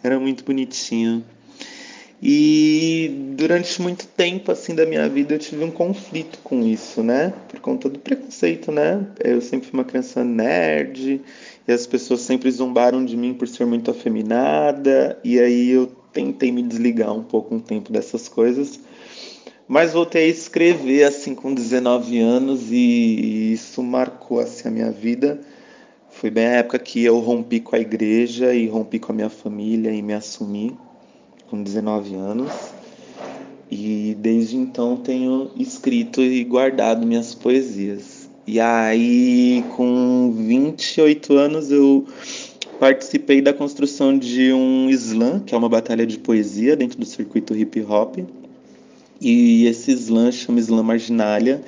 Era 0.02 0.18
muito 0.18 0.42
bonitinho. 0.44 1.24
E 2.20 3.34
durante 3.36 3.80
muito 3.80 4.04
tempo 4.08 4.50
assim 4.50 4.74
da 4.74 4.84
minha 4.84 5.08
vida 5.08 5.34
eu 5.34 5.38
tive 5.38 5.62
um 5.62 5.70
conflito 5.70 6.40
com 6.42 6.60
isso, 6.66 7.04
né? 7.04 7.32
Por 7.48 7.60
conta 7.60 7.88
do 7.88 8.00
preconceito, 8.00 8.72
né? 8.72 9.06
Eu 9.22 9.40
sempre 9.40 9.68
fui 9.68 9.78
uma 9.78 9.84
criança 9.84 10.24
nerd 10.24 11.20
e 11.68 11.72
as 11.72 11.86
pessoas 11.86 12.22
sempre 12.22 12.50
zombaram 12.50 13.04
de 13.04 13.16
mim 13.16 13.32
por 13.32 13.46
ser 13.46 13.64
muito 13.64 13.92
afeminada, 13.92 15.16
e 15.22 15.38
aí 15.38 15.70
eu 15.70 15.92
tentei 16.16 16.50
me 16.50 16.62
desligar 16.62 17.12
um 17.12 17.22
pouco 17.22 17.54
um 17.54 17.60
tempo 17.60 17.92
dessas 17.92 18.26
coisas. 18.26 18.80
Mas 19.68 19.92
voltei 19.92 20.24
a 20.24 20.28
escrever 20.28 21.04
assim 21.04 21.34
com 21.34 21.52
19 21.52 22.18
anos 22.18 22.72
e 22.72 23.52
isso 23.52 23.82
marcou 23.82 24.40
assim 24.40 24.68
a 24.68 24.70
minha 24.70 24.90
vida. 24.90 25.38
Foi 26.08 26.30
bem 26.30 26.46
a 26.46 26.52
época 26.52 26.78
que 26.78 27.04
eu 27.04 27.18
rompi 27.18 27.60
com 27.60 27.76
a 27.76 27.78
igreja 27.78 28.54
e 28.54 28.66
rompi 28.66 28.98
com 28.98 29.12
a 29.12 29.14
minha 29.14 29.28
família 29.28 29.90
e 29.90 30.00
me 30.00 30.14
assumi 30.14 30.74
com 31.50 31.62
19 31.62 32.14
anos. 32.14 32.50
E 33.70 34.16
desde 34.18 34.56
então 34.56 34.96
tenho 34.96 35.50
escrito 35.56 36.22
e 36.22 36.42
guardado 36.44 37.06
minhas 37.06 37.34
poesias. 37.34 38.30
E 38.46 38.60
aí, 38.60 39.64
com 39.76 40.32
28 40.32 41.34
anos, 41.34 41.70
eu 41.72 42.06
participei 42.78 43.40
da 43.40 43.52
construção 43.52 44.16
de 44.16 44.52
um 44.52 44.88
slam, 44.90 45.40
que 45.40 45.54
é 45.54 45.58
uma 45.58 45.68
batalha 45.68 46.06
de 46.06 46.18
poesia 46.18 46.76
dentro 46.76 46.98
do 46.98 47.04
circuito 47.04 47.54
hip 47.56 47.80
hop. 47.82 48.18
E 49.20 49.66
esse 49.66 49.92
slam 49.92 50.30
chama 50.30 50.60
Slam 50.60 50.82
Marginalia 50.82 51.62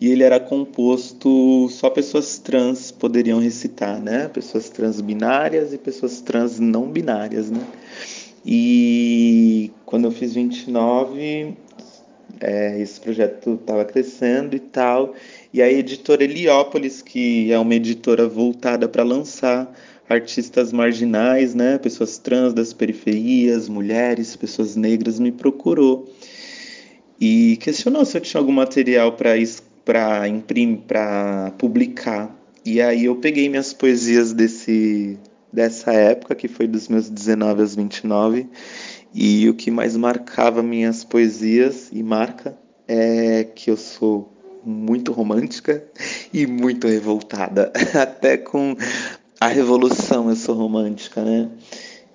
e 0.00 0.10
ele 0.10 0.22
era 0.22 0.40
composto 0.40 1.68
só 1.70 1.90
pessoas 1.90 2.38
trans 2.38 2.90
poderiam 2.90 3.38
recitar, 3.38 4.00
né? 4.00 4.28
Pessoas 4.28 4.68
trans 4.68 5.00
binárias 5.00 5.72
e 5.72 5.78
pessoas 5.78 6.20
trans 6.20 6.58
não 6.58 6.90
binárias, 6.90 7.50
né? 7.50 7.60
E 8.44 9.70
quando 9.86 10.04
eu 10.04 10.10
fiz 10.10 10.34
29, 10.34 11.54
é, 12.40 12.80
esse 12.80 13.00
projeto 13.00 13.54
estava 13.54 13.84
crescendo 13.84 14.56
e 14.56 14.60
tal. 14.60 15.14
E 15.52 15.62
a 15.62 15.70
editora 15.70 16.24
Heliópolis, 16.24 17.00
que 17.00 17.52
é 17.52 17.58
uma 17.58 17.74
editora 17.74 18.26
voltada 18.28 18.88
para 18.88 19.02
lançar 19.02 19.72
artistas 20.08 20.72
marginais, 20.72 21.54
né, 21.54 21.78
pessoas 21.78 22.18
trans 22.18 22.52
das 22.52 22.72
periferias, 22.72 23.68
mulheres, 23.68 24.36
pessoas 24.36 24.76
negras, 24.76 25.18
me 25.18 25.32
procurou 25.32 26.12
e 27.20 27.56
questionou 27.58 28.04
se 28.04 28.16
eu 28.16 28.20
tinha 28.20 28.40
algum 28.40 28.52
material 28.52 29.12
para 29.12 30.28
imprimir, 30.28 30.80
para 30.86 31.52
publicar. 31.58 32.34
E 32.64 32.80
aí 32.80 33.04
eu 33.04 33.16
peguei 33.16 33.48
minhas 33.48 33.72
poesias 33.72 34.32
desse 34.32 35.18
dessa 35.52 35.92
época, 35.92 36.34
que 36.34 36.48
foi 36.48 36.66
dos 36.66 36.88
meus 36.88 37.08
19 37.08 37.62
aos 37.62 37.76
29, 37.76 38.48
e 39.14 39.48
o 39.48 39.54
que 39.54 39.70
mais 39.70 39.96
marcava 39.96 40.64
minhas 40.64 41.04
poesias 41.04 41.90
e 41.92 42.02
marca 42.02 42.58
é 42.88 43.44
que 43.44 43.70
eu 43.70 43.76
sou 43.76 44.32
muito 44.64 45.12
romântica 45.12 45.84
e 46.34 46.46
muito 46.46 46.88
revoltada. 46.88 47.72
Até 47.94 48.36
com 48.36 48.76
a 49.44 49.48
revolução 49.48 50.30
eu 50.30 50.36
sou 50.36 50.54
romântica, 50.54 51.22
né? 51.22 51.50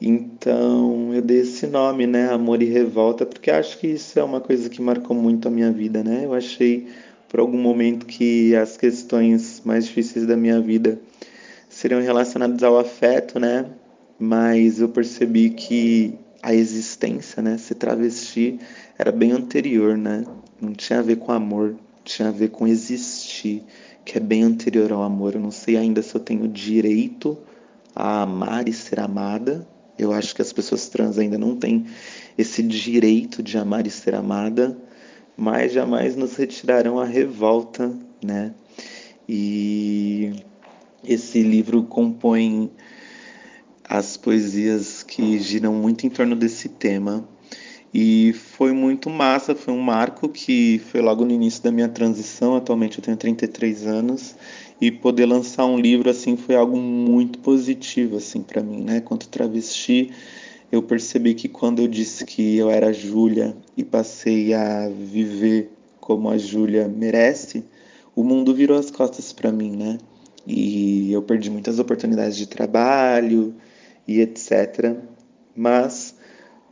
Então 0.01 1.13
eu 1.13 1.21
dei 1.21 1.41
esse 1.41 1.67
nome, 1.67 2.07
né? 2.07 2.33
Amor 2.33 2.63
e 2.63 2.65
Revolta, 2.65 3.23
porque 3.23 3.51
acho 3.51 3.77
que 3.77 3.85
isso 3.85 4.17
é 4.17 4.23
uma 4.23 4.41
coisa 4.41 4.67
que 4.67 4.81
marcou 4.81 5.15
muito 5.15 5.47
a 5.47 5.51
minha 5.51 5.71
vida, 5.71 6.03
né? 6.03 6.25
Eu 6.25 6.33
achei 6.33 6.87
por 7.27 7.39
algum 7.39 7.61
momento 7.61 8.07
que 8.07 8.55
as 8.55 8.77
questões 8.77 9.61
mais 9.63 9.85
difíceis 9.85 10.25
da 10.25 10.35
minha 10.35 10.59
vida 10.59 10.99
seriam 11.69 12.01
relacionados 12.01 12.63
ao 12.63 12.79
afeto, 12.79 13.39
né? 13.39 13.67
Mas 14.17 14.79
eu 14.81 14.89
percebi 14.89 15.51
que 15.51 16.15
a 16.41 16.51
existência, 16.55 17.43
né, 17.43 17.59
se 17.59 17.75
travesti, 17.75 18.59
era 18.97 19.11
bem 19.11 19.33
anterior, 19.33 19.95
né? 19.95 20.23
Não 20.59 20.73
tinha 20.73 20.97
a 20.97 21.03
ver 21.03 21.17
com 21.17 21.31
amor, 21.31 21.75
tinha 22.03 22.29
a 22.29 22.31
ver 22.31 22.49
com 22.49 22.67
existir, 22.67 23.63
que 24.09 24.17
é 24.17 24.21
bem 24.21 24.41
anterior 24.41 24.91
ao 24.91 25.03
amor. 25.03 25.35
Eu 25.35 25.39
não 25.39 25.51
sei 25.51 25.77
ainda 25.77 26.01
se 26.01 26.15
eu 26.15 26.19
tenho 26.19 26.47
direito 26.47 27.37
a 27.95 28.23
amar 28.23 28.67
e 28.67 28.73
ser 28.73 28.99
amada. 28.99 29.67
Eu 29.99 30.11
acho 30.11 30.33
que 30.33 30.41
as 30.41 30.51
pessoas 30.51 30.89
trans 30.89 31.19
ainda 31.19 31.37
não 31.37 31.55
têm 31.55 31.85
esse 32.35 32.63
direito 32.63 33.43
de 33.43 33.55
amar 33.55 33.85
e 33.85 33.91
ser 33.91 34.15
amada, 34.15 34.75
mas 35.37 35.73
jamais 35.73 36.15
nos 36.15 36.35
retirarão 36.35 36.97
a 36.97 37.05
revolta, 37.05 37.93
né? 38.23 38.55
E 39.27 40.43
esse 41.03 41.43
livro 41.43 41.83
compõe 41.83 42.71
as 43.87 44.17
poesias 44.17 45.03
que 45.03 45.37
giram 45.37 45.73
muito 45.73 46.07
em 46.07 46.09
torno 46.09 46.35
desse 46.35 46.67
tema. 46.67 47.29
E 47.93 48.33
foi 48.33 48.71
muito 48.71 49.09
massa, 49.09 49.55
foi 49.55 49.73
um 49.73 49.81
marco 49.81 50.29
que 50.29 50.79
foi 50.91 51.01
logo 51.01 51.25
no 51.25 51.31
início 51.31 51.63
da 51.63 51.71
minha 51.71 51.89
transição, 51.89 52.55
atualmente 52.55 52.99
eu 52.99 53.03
tenho 53.03 53.17
33 53.17 53.87
anos, 53.87 54.35
e 54.79 54.91
poder 54.91 55.25
lançar 55.25 55.65
um 55.65 55.77
livro 55.77 56.09
assim 56.09 56.37
foi 56.37 56.55
algo 56.55 56.77
muito 56.77 57.39
positivo 57.39 58.17
assim 58.17 58.41
para 58.41 58.61
mim, 58.61 58.83
né? 58.83 59.01
Quanto 59.01 59.27
travesti, 59.27 60.11
eu 60.71 60.83
percebi 60.83 61.33
que 61.33 61.47
quando 61.47 61.81
eu 61.81 61.87
disse 61.87 62.25
que 62.25 62.57
eu 62.57 62.69
era 62.69 62.93
Júlia 62.93 63.55
e 63.75 63.83
passei 63.83 64.53
a 64.53 64.87
viver 64.89 65.71
como 65.99 66.29
a 66.29 66.37
Júlia 66.37 66.87
merece, 66.87 67.65
o 68.15 68.23
mundo 68.23 68.53
virou 68.53 68.77
as 68.77 68.91
costas 68.91 69.33
para 69.33 69.51
mim, 69.51 69.71
né? 69.75 69.97
e 70.49 71.13
eu 71.13 71.21
perdi 71.21 71.49
muitas 71.51 71.77
oportunidades 71.77 72.35
de 72.35 72.47
trabalho 72.47 73.53
e 74.07 74.19
etc. 74.19 74.95
Mas 75.55 76.15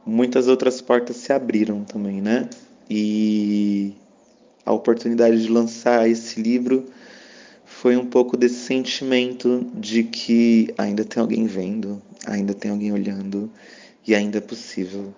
muitas 0.07 0.47
outras 0.47 0.81
portas 0.81 1.17
se 1.17 1.33
abriram 1.33 1.83
também, 1.83 2.21
né? 2.21 2.49
E 2.89 3.93
a 4.65 4.71
oportunidade 4.71 5.43
de 5.43 5.49
lançar 5.49 6.09
esse 6.09 6.41
livro 6.41 6.85
foi 7.65 7.97
um 7.97 8.05
pouco 8.05 8.37
desse 8.37 8.55
sentimento 8.55 9.67
de 9.75 10.03
que 10.03 10.73
ainda 10.77 11.03
tem 11.03 11.21
alguém 11.21 11.45
vendo, 11.45 12.01
ainda 12.25 12.53
tem 12.53 12.71
alguém 12.71 12.93
olhando 12.93 13.51
e 14.07 14.15
ainda 14.15 14.37
é 14.37 14.41
possível. 14.41 15.13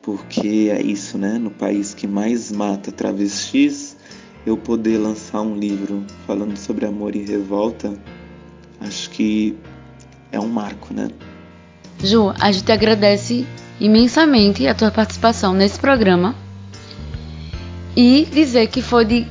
Porque 0.00 0.70
é 0.72 0.80
isso, 0.80 1.18
né? 1.18 1.36
No 1.36 1.50
país 1.50 1.92
que 1.92 2.06
mais 2.06 2.50
mata 2.50 2.92
travestis, 2.92 3.96
eu 4.46 4.56
poder 4.56 4.98
lançar 4.98 5.42
um 5.42 5.56
livro 5.56 6.06
falando 6.26 6.56
sobre 6.56 6.86
amor 6.86 7.14
e 7.14 7.24
revolta, 7.24 7.92
acho 8.80 9.10
que 9.10 9.56
é 10.32 10.40
um 10.40 10.48
marco, 10.48 10.94
né? 10.94 11.10
Ju, 12.02 12.32
a 12.40 12.50
gente 12.50 12.72
agradece 12.72 13.44
imensamente 13.80 14.68
a 14.68 14.74
tua 14.74 14.90
participação 14.90 15.54
nesse 15.54 15.80
programa 15.80 16.34
e 17.96 18.28
dizer 18.30 18.66
que 18.68 18.82
foi 18.82 19.04
de 19.04 19.26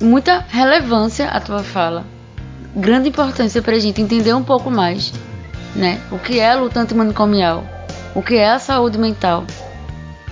muita 0.00 0.44
relevância 0.48 1.28
a 1.28 1.40
tua 1.40 1.62
fala, 1.62 2.06
grande 2.74 3.08
importância 3.08 3.60
para 3.60 3.74
a 3.74 3.78
gente 3.78 4.00
entender 4.00 4.32
um 4.32 4.44
pouco 4.44 4.70
mais, 4.70 5.12
né? 5.74 6.00
O 6.10 6.18
que 6.18 6.38
é 6.38 6.52
a 6.52 6.60
luta 6.60 6.80
antimanicomial, 6.80 7.64
o 8.14 8.22
que 8.22 8.36
é 8.36 8.50
a 8.50 8.58
saúde 8.58 8.96
mental, 8.96 9.44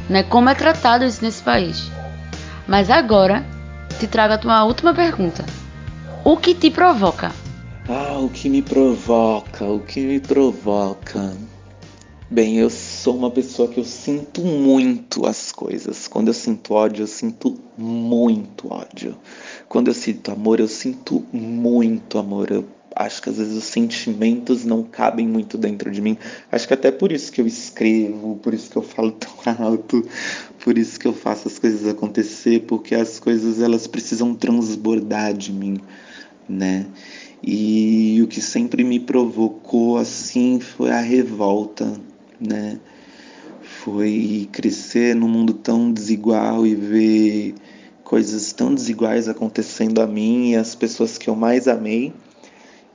né? 0.08 0.22
Como 0.22 0.48
é 0.48 0.54
tratado 0.54 1.04
isso 1.04 1.22
nesse 1.22 1.42
país. 1.42 1.90
Mas 2.66 2.88
agora 2.88 3.44
te 3.98 4.06
trago 4.06 4.46
uma 4.46 4.64
última 4.64 4.94
pergunta. 4.94 5.44
O 6.24 6.36
que 6.36 6.54
te 6.54 6.70
provoca? 6.70 7.32
Ah, 7.88 8.18
o 8.18 8.28
que 8.28 8.48
me 8.48 8.62
provoca, 8.62 9.64
o 9.64 9.80
que 9.80 10.00
me 10.00 10.20
provoca. 10.20 11.32
Bem, 12.30 12.58
eu 12.58 12.68
sou 12.68 13.16
uma 13.16 13.30
pessoa 13.30 13.70
que 13.70 13.80
eu 13.80 13.84
sinto 13.84 14.42
muito 14.42 15.24
as 15.24 15.50
coisas. 15.50 16.06
Quando 16.06 16.28
eu 16.28 16.34
sinto 16.34 16.74
ódio, 16.74 17.04
eu 17.04 17.06
sinto 17.06 17.58
muito 17.74 18.70
ódio. 18.70 19.16
Quando 19.66 19.88
eu 19.88 19.94
sinto 19.94 20.30
amor, 20.30 20.60
eu 20.60 20.68
sinto 20.68 21.24
muito 21.32 22.18
amor. 22.18 22.50
Eu 22.50 22.66
acho 22.94 23.22
que 23.22 23.30
às 23.30 23.38
vezes 23.38 23.56
os 23.56 23.64
sentimentos 23.64 24.62
não 24.66 24.82
cabem 24.82 25.26
muito 25.26 25.56
dentro 25.56 25.90
de 25.90 26.02
mim. 26.02 26.18
Acho 26.52 26.68
que 26.68 26.74
até 26.74 26.90
por 26.92 27.12
isso 27.12 27.32
que 27.32 27.40
eu 27.40 27.46
escrevo, 27.46 28.38
por 28.42 28.52
isso 28.52 28.70
que 28.70 28.76
eu 28.76 28.82
falo 28.82 29.12
tão 29.12 29.32
alto, 29.64 30.06
por 30.62 30.76
isso 30.76 31.00
que 31.00 31.08
eu 31.08 31.14
faço 31.14 31.48
as 31.48 31.58
coisas 31.58 31.88
acontecer, 31.88 32.64
porque 32.66 32.94
as 32.94 33.18
coisas 33.18 33.62
elas 33.62 33.86
precisam 33.86 34.34
transbordar 34.34 35.32
de 35.32 35.50
mim, 35.50 35.78
né? 36.46 36.84
E 37.42 38.20
o 38.22 38.26
que 38.26 38.42
sempre 38.42 38.84
me 38.84 39.00
provocou 39.00 39.96
assim 39.96 40.60
foi 40.60 40.90
a 40.90 41.00
revolta, 41.00 41.98
né? 42.40 42.78
Foi 43.62 44.48
crescer 44.52 45.14
num 45.14 45.28
mundo 45.28 45.52
tão 45.52 45.92
desigual 45.92 46.66
e 46.66 46.74
ver 46.74 47.54
coisas 48.02 48.52
tão 48.52 48.74
desiguais 48.74 49.28
acontecendo 49.28 50.00
a 50.00 50.06
mim 50.06 50.50
e 50.50 50.56
às 50.56 50.74
pessoas 50.74 51.18
que 51.18 51.28
eu 51.28 51.36
mais 51.36 51.68
amei 51.68 52.12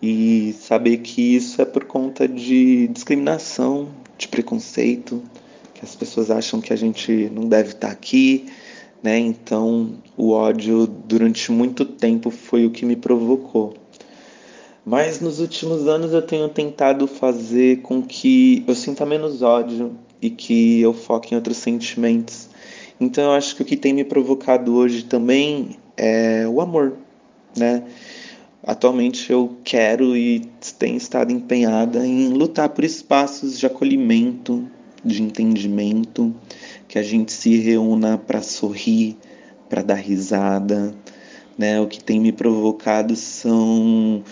e 0.01 0.53
saber 0.59 0.97
que 0.97 1.35
isso 1.35 1.61
é 1.61 1.65
por 1.65 1.85
conta 1.85 2.27
de 2.27 2.87
discriminação, 2.87 3.87
de 4.17 4.27
preconceito, 4.27 5.23
que 5.73 5.85
as 5.85 5.95
pessoas 5.95 6.29
acham 6.29 6.59
que 6.59 6.73
a 6.73 6.75
gente 6.75 7.29
não 7.33 7.47
deve 7.47 7.69
estar 7.69 7.89
aqui, 7.89 8.47
né? 9.01 9.17
Então, 9.17 9.93
o 10.17 10.31
ódio 10.31 10.87
durante 10.87 11.51
muito 11.51 11.85
tempo 11.85 12.29
foi 12.29 12.65
o 12.65 12.71
que 12.71 12.85
me 12.85 12.95
provocou. 12.95 13.82
Mas 14.85 15.21
nos 15.21 15.39
últimos 15.39 15.87
anos 15.87 16.11
eu 16.11 16.21
tenho 16.21 16.49
tentado 16.49 17.07
fazer 17.07 17.81
com 17.81 18.01
que 18.01 18.63
eu 18.67 18.75
sinta 18.75 19.05
menos 19.05 19.41
ódio 19.41 19.95
e 20.21 20.29
que 20.29 20.81
eu 20.81 20.93
foque 20.93 21.33
em 21.33 21.37
outros 21.37 21.57
sentimentos. 21.57 22.49
Então 22.99 23.23
eu 23.23 23.31
acho 23.31 23.55
que 23.55 23.61
o 23.61 23.65
que 23.65 23.77
tem 23.77 23.93
me 23.93 24.03
provocado 24.03 24.75
hoje 24.75 25.03
também 25.05 25.77
é 25.95 26.45
o 26.47 26.59
amor, 26.59 26.97
né? 27.57 27.83
Atualmente 28.65 29.31
eu 29.31 29.57
quero 29.63 30.15
e 30.15 30.41
tenho 30.77 30.97
estado 30.97 31.31
empenhada 31.31 32.05
em 32.05 32.29
lutar 32.29 32.69
por 32.69 32.83
espaços 32.83 33.59
de 33.59 33.65
acolhimento, 33.65 34.65
de 35.03 35.21
entendimento, 35.21 36.33
que 36.87 36.97
a 36.97 37.03
gente 37.03 37.31
se 37.31 37.57
reúna 37.57 38.17
para 38.17 38.41
sorrir, 38.41 39.17
para 39.69 39.81
dar 39.81 39.95
risada, 39.95 40.93
né? 41.57 41.79
O 41.79 41.87
que 41.87 42.01
tem 42.01 42.19
me 42.19 42.31
provocado 42.31 43.15
são 43.15 44.23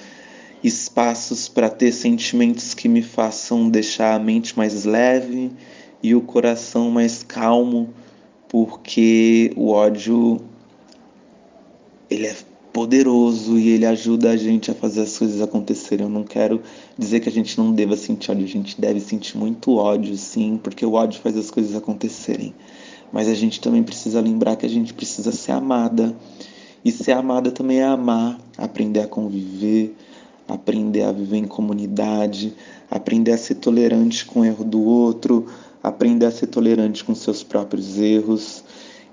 espaços 0.64 1.48
para 1.48 1.70
ter 1.70 1.92
sentimentos 1.92 2.74
que 2.74 2.88
me 2.88 3.02
façam 3.02 3.70
deixar 3.70 4.16
a 4.16 4.20
mente 4.20 4.56
mais 4.58 4.86
leve 4.86 5.52
e 6.04 6.14
o 6.16 6.22
coração 6.22 6.92
mais 6.92 7.24
calmo, 7.24 7.90
porque 8.48 9.52
o 9.56 9.70
ódio 9.70 10.40
ele 12.10 12.28
é 12.28 12.36
poderoso 12.72 13.58
e 13.58 13.70
ele 13.70 13.86
ajuda 13.86 14.32
a 14.32 14.38
gente 14.38 14.72
a 14.72 14.74
fazer 14.74 15.02
as 15.02 15.18
coisas 15.18 15.42
acontecerem. 15.42 16.06
Eu 16.06 16.10
não 16.10 16.24
quero 16.24 16.62
dizer 16.98 17.20
que 17.20 17.30
a 17.30 17.32
gente 17.32 17.58
não 17.58 17.72
deva 17.72 17.98
sentir 17.98 18.32
ódio, 18.32 18.46
a 18.46 18.50
gente 18.50 18.80
deve 18.80 19.00
sentir 19.00 19.38
muito 19.38 19.76
ódio, 19.76 20.16
sim, 20.18 20.60
porque 20.62 20.86
o 20.86 20.94
ódio 20.94 21.20
faz 21.22 21.38
as 21.38 21.52
coisas 21.52 21.76
acontecerem. 21.76 22.54
Mas 23.12 23.28
a 23.28 23.34
gente 23.34 23.60
também 23.60 23.84
precisa 23.84 24.22
lembrar 24.22 24.56
que 24.56 24.66
a 24.66 24.70
gente 24.70 24.94
precisa 24.94 25.32
ser 25.32 25.52
amada. 25.52 26.16
E 26.84 26.92
ser 26.92 27.12
amada 27.12 27.52
também 27.52 27.80
é 27.80 27.84
amar, 27.84 28.40
aprender 28.58 29.02
a 29.02 29.08
conviver, 29.08 29.94
aprender 30.54 31.04
a 31.04 31.12
viver 31.12 31.38
em 31.38 31.48
comunidade, 31.48 32.54
aprender 32.90 33.32
a 33.32 33.38
ser 33.38 33.56
tolerante 33.56 34.26
com 34.26 34.42
o 34.42 34.46
erro 34.46 34.64
do 34.64 34.82
outro, 34.82 35.48
aprender 35.82 36.26
a 36.26 36.32
ser 36.32 36.48
tolerante 36.48 37.04
com 37.04 37.16
seus 37.16 37.44
próprios 37.44 37.98
erros 37.98 38.64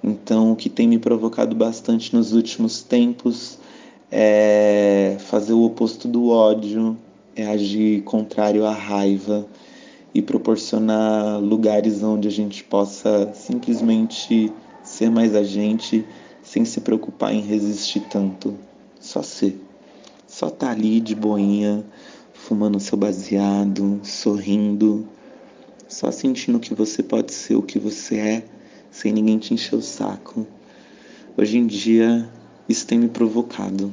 então, 0.02 0.52
o 0.52 0.56
que 0.56 0.68
tem 0.68 0.86
me 0.86 0.98
provocado 0.98 1.54
bastante 1.56 2.14
nos 2.14 2.32
últimos 2.32 2.82
tempos 2.82 3.58
é 4.10 5.16
fazer 5.20 5.52
o 5.52 5.64
oposto 5.64 6.08
do 6.08 6.28
ódio, 6.28 6.96
é 7.34 7.46
agir 7.46 8.02
contrário 8.02 8.64
à 8.64 8.72
raiva 8.72 9.46
e 10.14 10.22
proporcionar 10.22 11.40
lugares 11.40 12.02
onde 12.02 12.28
a 12.28 12.30
gente 12.30 12.64
possa 12.64 13.30
simplesmente 13.34 14.52
ser 14.82 15.10
mais 15.10 15.34
a 15.34 15.42
gente 15.42 16.04
sem 16.42 16.64
se 16.64 16.80
preocupar 16.80 17.34
em 17.34 17.40
resistir 17.40 18.00
tanto. 18.08 18.56
Só 18.98 19.22
ser. 19.22 19.67
Só 20.38 20.48
tá 20.48 20.70
ali 20.70 21.00
de 21.00 21.16
boinha, 21.16 21.84
fumando 22.32 22.78
seu 22.78 22.96
baseado, 22.96 23.98
sorrindo, 24.04 25.04
só 25.88 26.12
sentindo 26.12 26.60
que 26.60 26.72
você 26.72 27.02
pode 27.02 27.34
ser 27.34 27.56
o 27.56 27.62
que 27.62 27.76
você 27.76 28.18
é 28.18 28.44
sem 28.88 29.12
ninguém 29.12 29.36
te 29.38 29.52
encher 29.52 29.74
o 29.74 29.82
saco. 29.82 30.46
Hoje 31.36 31.58
em 31.58 31.66
dia, 31.66 32.30
isso 32.68 32.86
tem 32.86 33.00
me 33.00 33.08
provocado. 33.08 33.92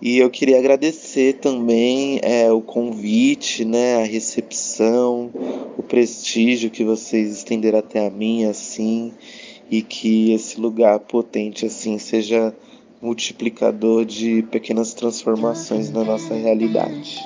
E 0.00 0.18
eu 0.18 0.30
queria 0.30 0.60
agradecer 0.60 1.40
também 1.40 2.20
é, 2.22 2.52
o 2.52 2.60
convite, 2.60 3.64
né, 3.64 3.96
a 3.96 4.06
recepção, 4.06 5.28
o 5.76 5.82
prestígio 5.82 6.70
que 6.70 6.84
vocês 6.84 7.32
estenderam 7.38 7.80
até 7.80 8.06
a 8.06 8.10
mim, 8.10 8.44
assim, 8.44 9.12
e 9.68 9.82
que 9.82 10.32
esse 10.32 10.60
lugar 10.60 11.00
potente, 11.00 11.66
assim, 11.66 11.98
seja 11.98 12.54
multiplicador 13.04 14.06
de 14.06 14.42
pequenas 14.44 14.94
transformações 14.94 15.90
na 15.90 16.02
nossa 16.02 16.34
realidade. 16.34 17.20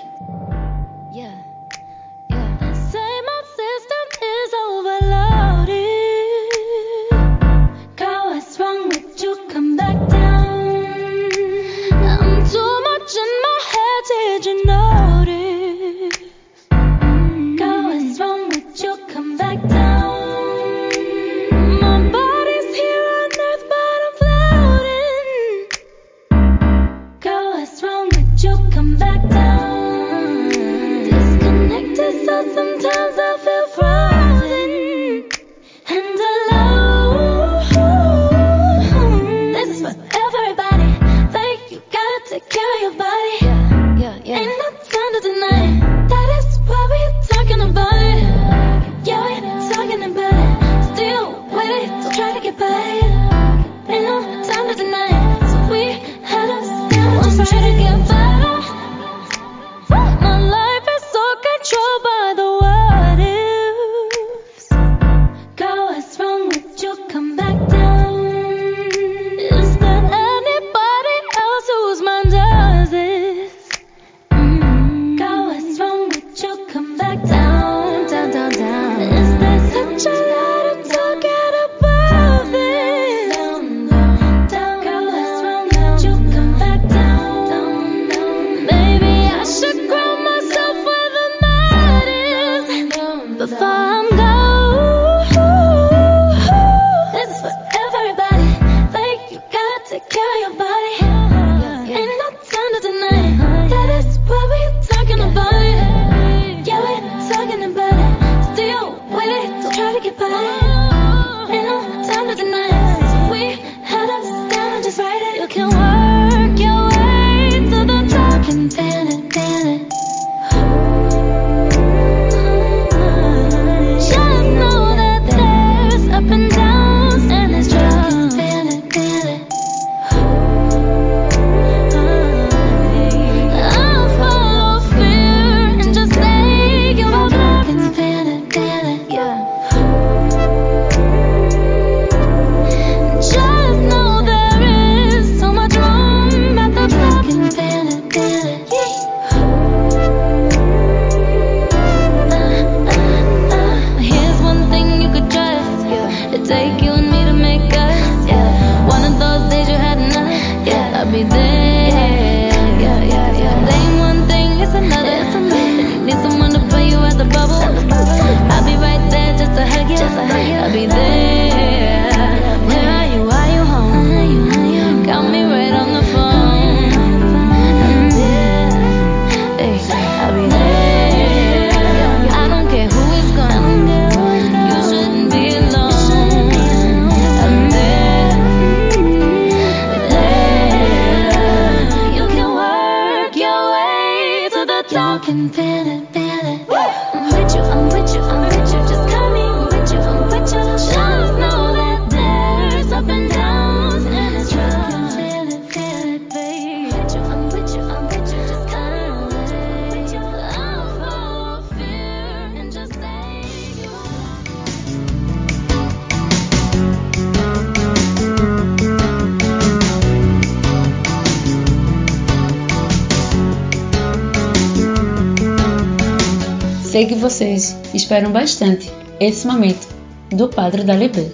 Sei 226.98 227.06
que 227.06 227.14
vocês 227.14 227.76
esperam 227.94 228.32
bastante 228.32 228.90
esse 229.20 229.46
momento 229.46 229.86
do 230.30 230.48
Padre 230.48 230.82
da 230.82 230.96
Libê. 230.96 231.30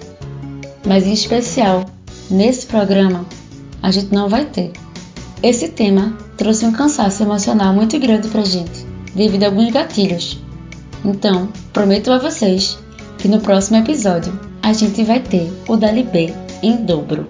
Mas 0.85 1.07
em 1.07 1.13
especial, 1.13 1.87
nesse 2.29 2.67
programa, 2.67 3.25
a 3.81 3.89
gente 3.89 4.13
não 4.13 4.29
vai 4.29 4.45
ter. 4.45 4.73
Esse 5.41 5.69
tema 5.69 6.15
trouxe 6.37 6.67
um 6.67 6.71
cansaço 6.71 7.23
emocional 7.23 7.73
muito 7.73 7.97
grande 7.97 8.27
pra 8.27 8.43
gente, 8.43 8.85
devido 9.15 9.41
a 9.41 9.47
alguns 9.47 9.71
gatilhos. 9.71 10.39
Então, 11.03 11.49
prometo 11.73 12.11
a 12.11 12.19
vocês 12.19 12.77
que 13.17 13.27
no 13.27 13.39
próximo 13.39 13.77
episódio 13.77 14.39
a 14.61 14.71
gente 14.71 15.03
vai 15.03 15.19
ter 15.19 15.51
o 15.67 15.75
da 15.75 15.91
Libê 15.91 16.31
em 16.61 16.77
dobro. 16.85 17.27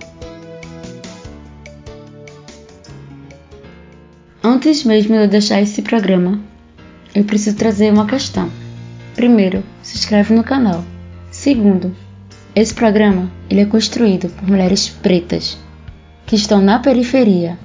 Antes 4.43 4.83
mesmo 4.83 5.15
de 5.15 5.21
eu 5.21 5.27
deixar 5.29 5.61
esse 5.61 5.81
programa, 5.81 6.37
eu 7.15 7.23
preciso 7.23 7.55
trazer 7.55 7.91
uma 7.91 8.05
questão. 8.05 8.51
Primeiro, 9.15 9.63
se 9.81 9.95
inscreve 9.95 10.35
no 10.35 10.43
canal. 10.43 10.83
Segundo, 11.31 11.95
esse 12.53 12.73
programa 12.73 13.31
ele 13.49 13.61
é 13.61 13.65
construído 13.65 14.29
por 14.29 14.49
mulheres 14.49 14.89
pretas 14.89 15.57
que 16.25 16.35
estão 16.35 16.59
na 16.59 16.77
periferia, 16.79 17.57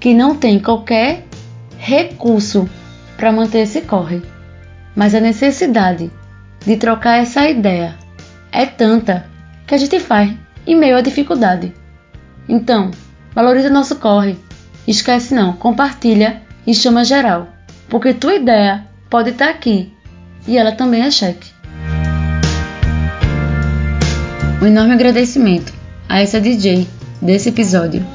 que 0.00 0.14
não 0.14 0.34
tem 0.34 0.58
qualquer 0.58 1.26
recurso 1.76 2.68
para 3.18 3.30
manter 3.30 3.60
esse 3.60 3.82
corre. 3.82 4.22
Mas 4.96 5.14
a 5.14 5.20
necessidade 5.20 6.10
de 6.64 6.76
trocar 6.76 7.18
essa 7.18 7.48
ideia 7.48 7.94
é 8.50 8.64
tanta 8.64 9.26
que 9.66 9.74
a 9.74 9.78
gente 9.78 10.00
faz 10.00 10.34
em 10.66 10.74
meio 10.74 10.96
à 10.96 11.02
dificuldade. 11.02 11.74
Então, 12.48 12.90
valoriza 13.34 13.68
nosso 13.68 13.96
corre. 13.96 14.38
Esquece 14.88 15.34
não, 15.34 15.52
compartilha 15.52 16.42
e 16.66 16.74
chama 16.74 17.04
geral 17.04 17.59
porque 17.90 18.14
tua 18.14 18.36
ideia 18.36 18.86
pode 19.10 19.30
estar 19.30 19.46
tá 19.46 19.50
aqui 19.50 19.92
e 20.46 20.56
ela 20.56 20.72
também 20.72 21.02
é 21.02 21.10
cheque. 21.10 21.50
Um 24.62 24.66
enorme 24.66 24.94
agradecimento 24.94 25.74
a 26.08 26.20
essa 26.20 26.40
DJ 26.40 26.86
desse 27.20 27.48
episódio, 27.48 28.06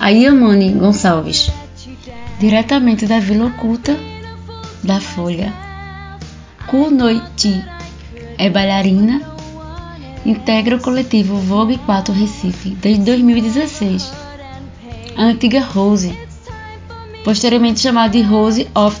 a 0.00 0.08
Yamani 0.08 0.72
Gonçalves, 0.72 1.50
diretamente 2.40 3.06
da 3.06 3.20
Vila 3.20 3.46
Oculta 3.46 3.96
da 4.82 5.00
Folha. 5.00 5.52
Kunoiti 6.66 7.62
é 8.38 8.48
bailarina, 8.48 9.20
integra 10.24 10.76
o 10.76 10.80
coletivo 10.80 11.36
Vogue 11.36 11.78
4 11.78 12.14
Recife 12.14 12.70
desde 12.70 13.04
2016. 13.04 14.12
A 15.16 15.24
antiga 15.24 15.60
Rose 15.60 16.16
posteriormente 17.24 17.80
chamada 17.80 18.10
de 18.10 18.22
Rose 18.22 18.68
of 18.74 19.00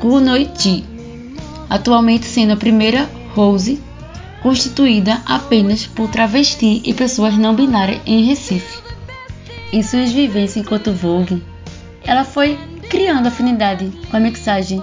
Kunoichi, 0.00 0.84
atualmente 1.70 2.26
sendo 2.26 2.54
a 2.54 2.56
primeira 2.56 3.08
Rose 3.34 3.80
constituída 4.42 5.22
apenas 5.24 5.86
por 5.86 6.08
travesti 6.10 6.82
e 6.84 6.92
pessoas 6.92 7.36
não 7.36 7.54
binárias 7.54 8.00
em 8.04 8.24
Recife. 8.24 8.82
Em 9.72 9.82
suas 9.82 10.12
vivências 10.12 10.64
enquanto 10.64 10.92
Vogue, 10.92 11.42
ela 12.04 12.24
foi 12.24 12.58
criando 12.88 13.26
afinidade 13.26 13.92
com 14.10 14.16
a 14.16 14.20
mixagem, 14.20 14.80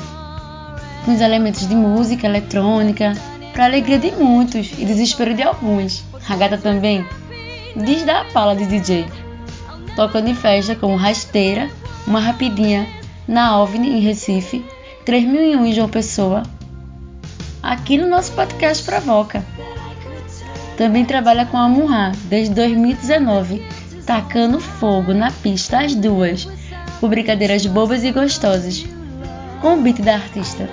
com 1.04 1.14
os 1.14 1.22
elementos 1.22 1.68
de 1.68 1.76
música 1.76 2.28
eletrônica, 2.28 3.14
para 3.54 3.66
alegria 3.66 3.98
de 3.98 4.12
muitos 4.12 4.72
e 4.78 4.86
desespero 4.86 5.34
de 5.34 5.42
alguns. 5.42 6.04
A 6.30 6.36
gata 6.36 6.58
também 6.58 7.06
diz 7.76 8.04
da 8.04 8.26
pala 8.26 8.56
de 8.56 8.66
DJ, 8.66 9.06
tocando 9.96 10.30
em 10.30 10.36
festa 10.36 10.76
como 10.76 10.96
Rasteira 10.96 11.70
uma 12.08 12.20
rapidinha 12.20 12.88
na 13.28 13.60
OVNI 13.60 13.90
em 13.90 14.00
Recife, 14.00 14.64
3001 15.06 15.66
em 15.66 15.74
João 15.74 15.90
Pessoa, 15.90 16.44
aqui 17.62 17.98
no 17.98 18.08
nosso 18.08 18.32
podcast 18.34 18.84
Provoca. 18.84 19.44
Também 20.78 21.06
trabalha 21.06 21.46
com 21.46 21.58
a 21.58 21.68
Murra 21.68 22.12
desde 22.26 22.54
2019, 22.54 23.66
tacando 24.06 24.60
fogo 24.60 25.14
na 25.14 25.32
pista 25.32 25.80
às 25.80 25.96
duas, 25.96 26.48
com 27.00 27.08
brincadeiras 27.08 27.66
bobas 27.66 28.04
e 28.04 28.12
gostosas, 28.12 28.86
com 29.62 29.76
o 29.76 29.82
beat 29.82 30.02
da 30.02 30.16
artista. 30.16 30.70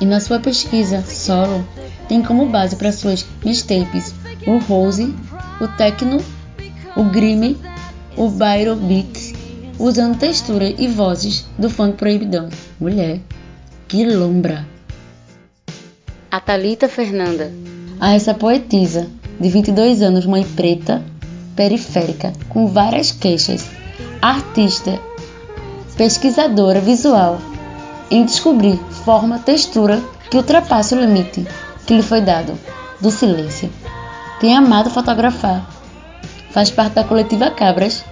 E 0.00 0.06
na 0.06 0.20
sua 0.20 0.38
pesquisa 0.38 1.02
solo, 1.02 1.66
tem 2.08 2.22
como 2.22 2.46
base 2.46 2.76
para 2.76 2.92
suas 2.92 3.26
mixtapes 3.44 4.14
o 4.46 4.58
Rose, 4.58 5.14
o 5.60 5.68
Techno, 5.68 6.18
o 6.96 7.04
Grime, 7.04 7.58
o 8.16 8.28
Byro 8.28 8.76
Beats 8.76 9.29
usando 9.80 10.18
textura 10.18 10.74
e 10.78 10.86
vozes 10.86 11.46
do 11.58 11.70
funk 11.70 11.96
proibidão. 11.96 12.50
Mulher, 12.78 13.18
que 13.88 14.04
lombra! 14.04 14.66
A 16.30 16.38
Thalita 16.38 16.86
Fernanda, 16.86 17.50
a 17.98 18.14
essa 18.14 18.34
poetisa 18.34 19.08
de 19.40 19.48
22 19.48 20.02
anos, 20.02 20.26
mãe 20.26 20.44
preta, 20.44 21.02
periférica, 21.56 22.32
com 22.50 22.66
várias 22.66 23.10
queixas, 23.10 23.66
artista, 24.20 25.00
pesquisadora 25.96 26.80
visual, 26.80 27.40
em 28.10 28.24
descobrir 28.24 28.76
forma, 29.04 29.38
textura 29.38 30.02
que 30.30 30.36
ultrapassa 30.36 30.94
o 30.94 31.00
limite 31.00 31.46
que 31.86 31.94
lhe 31.94 32.02
foi 32.02 32.20
dado 32.20 32.52
do 33.00 33.10
silêncio. 33.10 33.70
Tem 34.40 34.54
amado 34.54 34.90
fotografar. 34.90 35.68
Faz 36.50 36.70
parte 36.70 36.94
da 36.94 37.04
coletiva 37.04 37.50
Cabras 37.50 38.04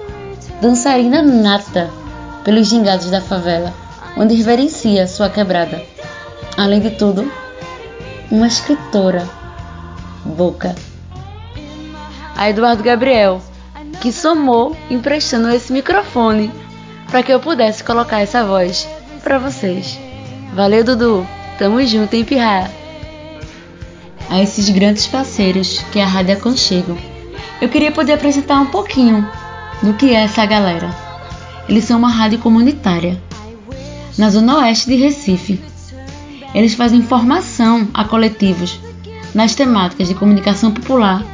dançarina 0.60 1.22
nata 1.22 1.90
pelos 2.44 2.66
gingados 2.66 3.10
da 3.10 3.20
favela, 3.20 3.72
onde 4.16 4.34
reverencia 4.34 5.06
sua 5.06 5.28
quebrada. 5.28 5.82
Além 6.56 6.80
de 6.80 6.90
tudo, 6.90 7.30
uma 8.30 8.46
escritora, 8.46 9.28
boca. 10.24 10.74
A 12.36 12.50
Eduardo 12.50 12.82
Gabriel, 12.82 13.40
que 14.00 14.12
somou 14.12 14.76
emprestando 14.90 15.50
esse 15.50 15.72
microfone 15.72 16.50
para 17.08 17.22
que 17.22 17.32
eu 17.32 17.40
pudesse 17.40 17.82
colocar 17.82 18.20
essa 18.20 18.44
voz 18.44 18.88
para 19.22 19.38
vocês. 19.38 19.98
Valeu, 20.54 20.84
Dudu! 20.84 21.26
Tamo 21.58 21.84
junto, 21.84 22.14
em 22.14 22.24
Pirra! 22.24 22.70
A 24.30 24.42
esses 24.42 24.68
grandes 24.68 25.06
parceiros 25.06 25.78
que 25.90 26.00
a 26.00 26.06
Rádio 26.06 26.34
Aconchego, 26.34 26.98
eu 27.60 27.68
queria 27.68 27.90
poder 27.90 28.12
apresentar 28.12 28.60
um 28.60 28.66
pouquinho 28.66 29.26
do 29.82 29.94
que 29.94 30.10
é 30.10 30.24
essa 30.24 30.44
galera. 30.44 30.94
Eles 31.68 31.84
são 31.84 31.98
uma 31.98 32.10
rádio 32.10 32.38
comunitária 32.38 33.20
na 34.16 34.30
zona 34.30 34.58
oeste 34.58 34.86
de 34.86 34.96
Recife. 34.96 35.60
Eles 36.54 36.74
fazem 36.74 37.02
formação 37.02 37.88
a 37.92 38.04
coletivos 38.04 38.80
nas 39.34 39.54
temáticas 39.54 40.08
de 40.08 40.14
comunicação 40.14 40.72
popular, 40.72 41.24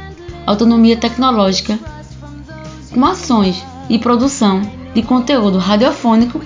autonomia 0.45 0.97
tecnológica, 0.97 1.79
com 2.93 3.05
ações 3.05 3.63
e 3.89 3.97
produção 3.97 4.61
de 4.93 5.01
conteúdo 5.01 5.57
radiofônico, 5.57 6.41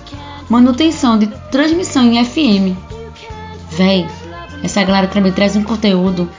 manutenção 0.49 1.17
de 1.17 1.27
transmissão 1.51 2.03
em 2.03 2.23
FM. 2.23 2.77
Véi, 3.71 4.07
essa 4.63 4.83
galera 4.83 5.07
também 5.07 5.31
traz 5.31 5.55
um 5.55 5.63
conteúdo 5.63 6.29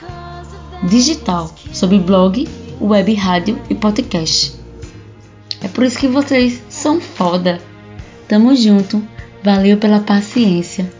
digital 0.83 1.51
sobre 1.71 1.99
blog, 1.99 2.47
web 2.79 3.13
rádio 3.13 3.59
e 3.69 3.75
podcast. 3.75 4.60
É 5.63 5.67
por 5.67 5.83
isso 5.83 5.99
que 5.99 6.07
vocês 6.07 6.61
são 6.69 6.99
foda. 6.99 7.59
Tamo 8.27 8.55
junto. 8.55 9.01
Valeu 9.43 9.77
pela 9.77 9.99
paciência. 9.99 10.91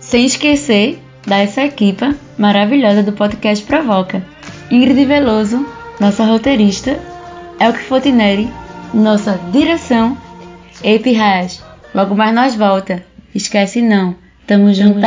Sem 0.00 0.26
esquecer 0.26 0.98
dessa 1.26 1.62
equipa 1.62 2.14
maravilhosa 2.38 3.02
do 3.02 3.12
podcast 3.12 3.64
Provoca. 3.64 4.24
Ingrid 4.70 5.04
Veloso, 5.04 5.66
nossa 5.98 6.24
roteirista, 6.24 6.98
Elke 7.60 7.80
Fotineri, 7.80 8.48
nossa 8.94 9.38
direção, 9.52 10.16
Epi 10.82 11.12
Raj. 11.12 11.60
Logo 11.94 12.14
mais 12.14 12.34
nós 12.34 12.54
volta. 12.54 13.04
Esquece 13.34 13.82
não. 13.82 14.16
Tamo 14.50 14.74
junto. 14.74 14.98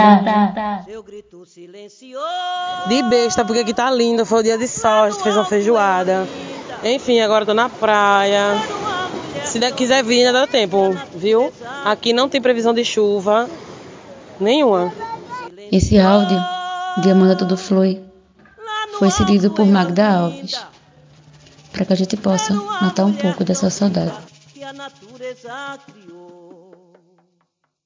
De 2.88 3.04
besta, 3.04 3.44
porque 3.44 3.60
aqui 3.60 3.74
tá 3.74 3.92
lindo. 3.92 4.26
Foi 4.26 4.40
o 4.40 4.44
dia 4.44 4.58
de 4.58 4.70
sol, 4.70 5.04
a 5.04 5.10
gente 5.10 5.22
fez 5.22 5.36
uma 5.36 5.44
feijoada. 5.44 6.26
Enfim, 6.82 7.20
agora 7.20 7.46
tô 7.46 7.54
na 7.54 7.68
praia. 7.68 8.56
Se 9.44 9.60
quiser 9.74 10.02
vir, 10.02 10.20
ainda 10.26 10.32
dá 10.32 10.48
tempo, 10.48 10.96
viu? 11.14 11.52
Aqui 11.84 12.14
não 12.14 12.30
tem 12.30 12.42
previsão 12.42 12.74
de 12.74 12.86
chuva 12.86 13.50
nenhuma. 14.40 14.94
Esse 15.70 16.00
áudio 16.00 16.42
de 17.02 17.12
Amanda 17.12 17.36
Tudo 17.36 17.58
Flui 17.58 18.02
foi 18.98 19.12
cedido 19.12 19.52
por 19.52 19.66
Magda 19.66 20.20
Alves, 20.20 20.58
para 21.74 21.84
que 21.84 21.92
a 21.92 21.98
gente 21.98 22.16
possa 22.16 22.54
matar 22.54 23.04
um 23.04 23.12
pouco 23.12 23.44
dessa 23.44 23.70
saudade. 23.70 24.14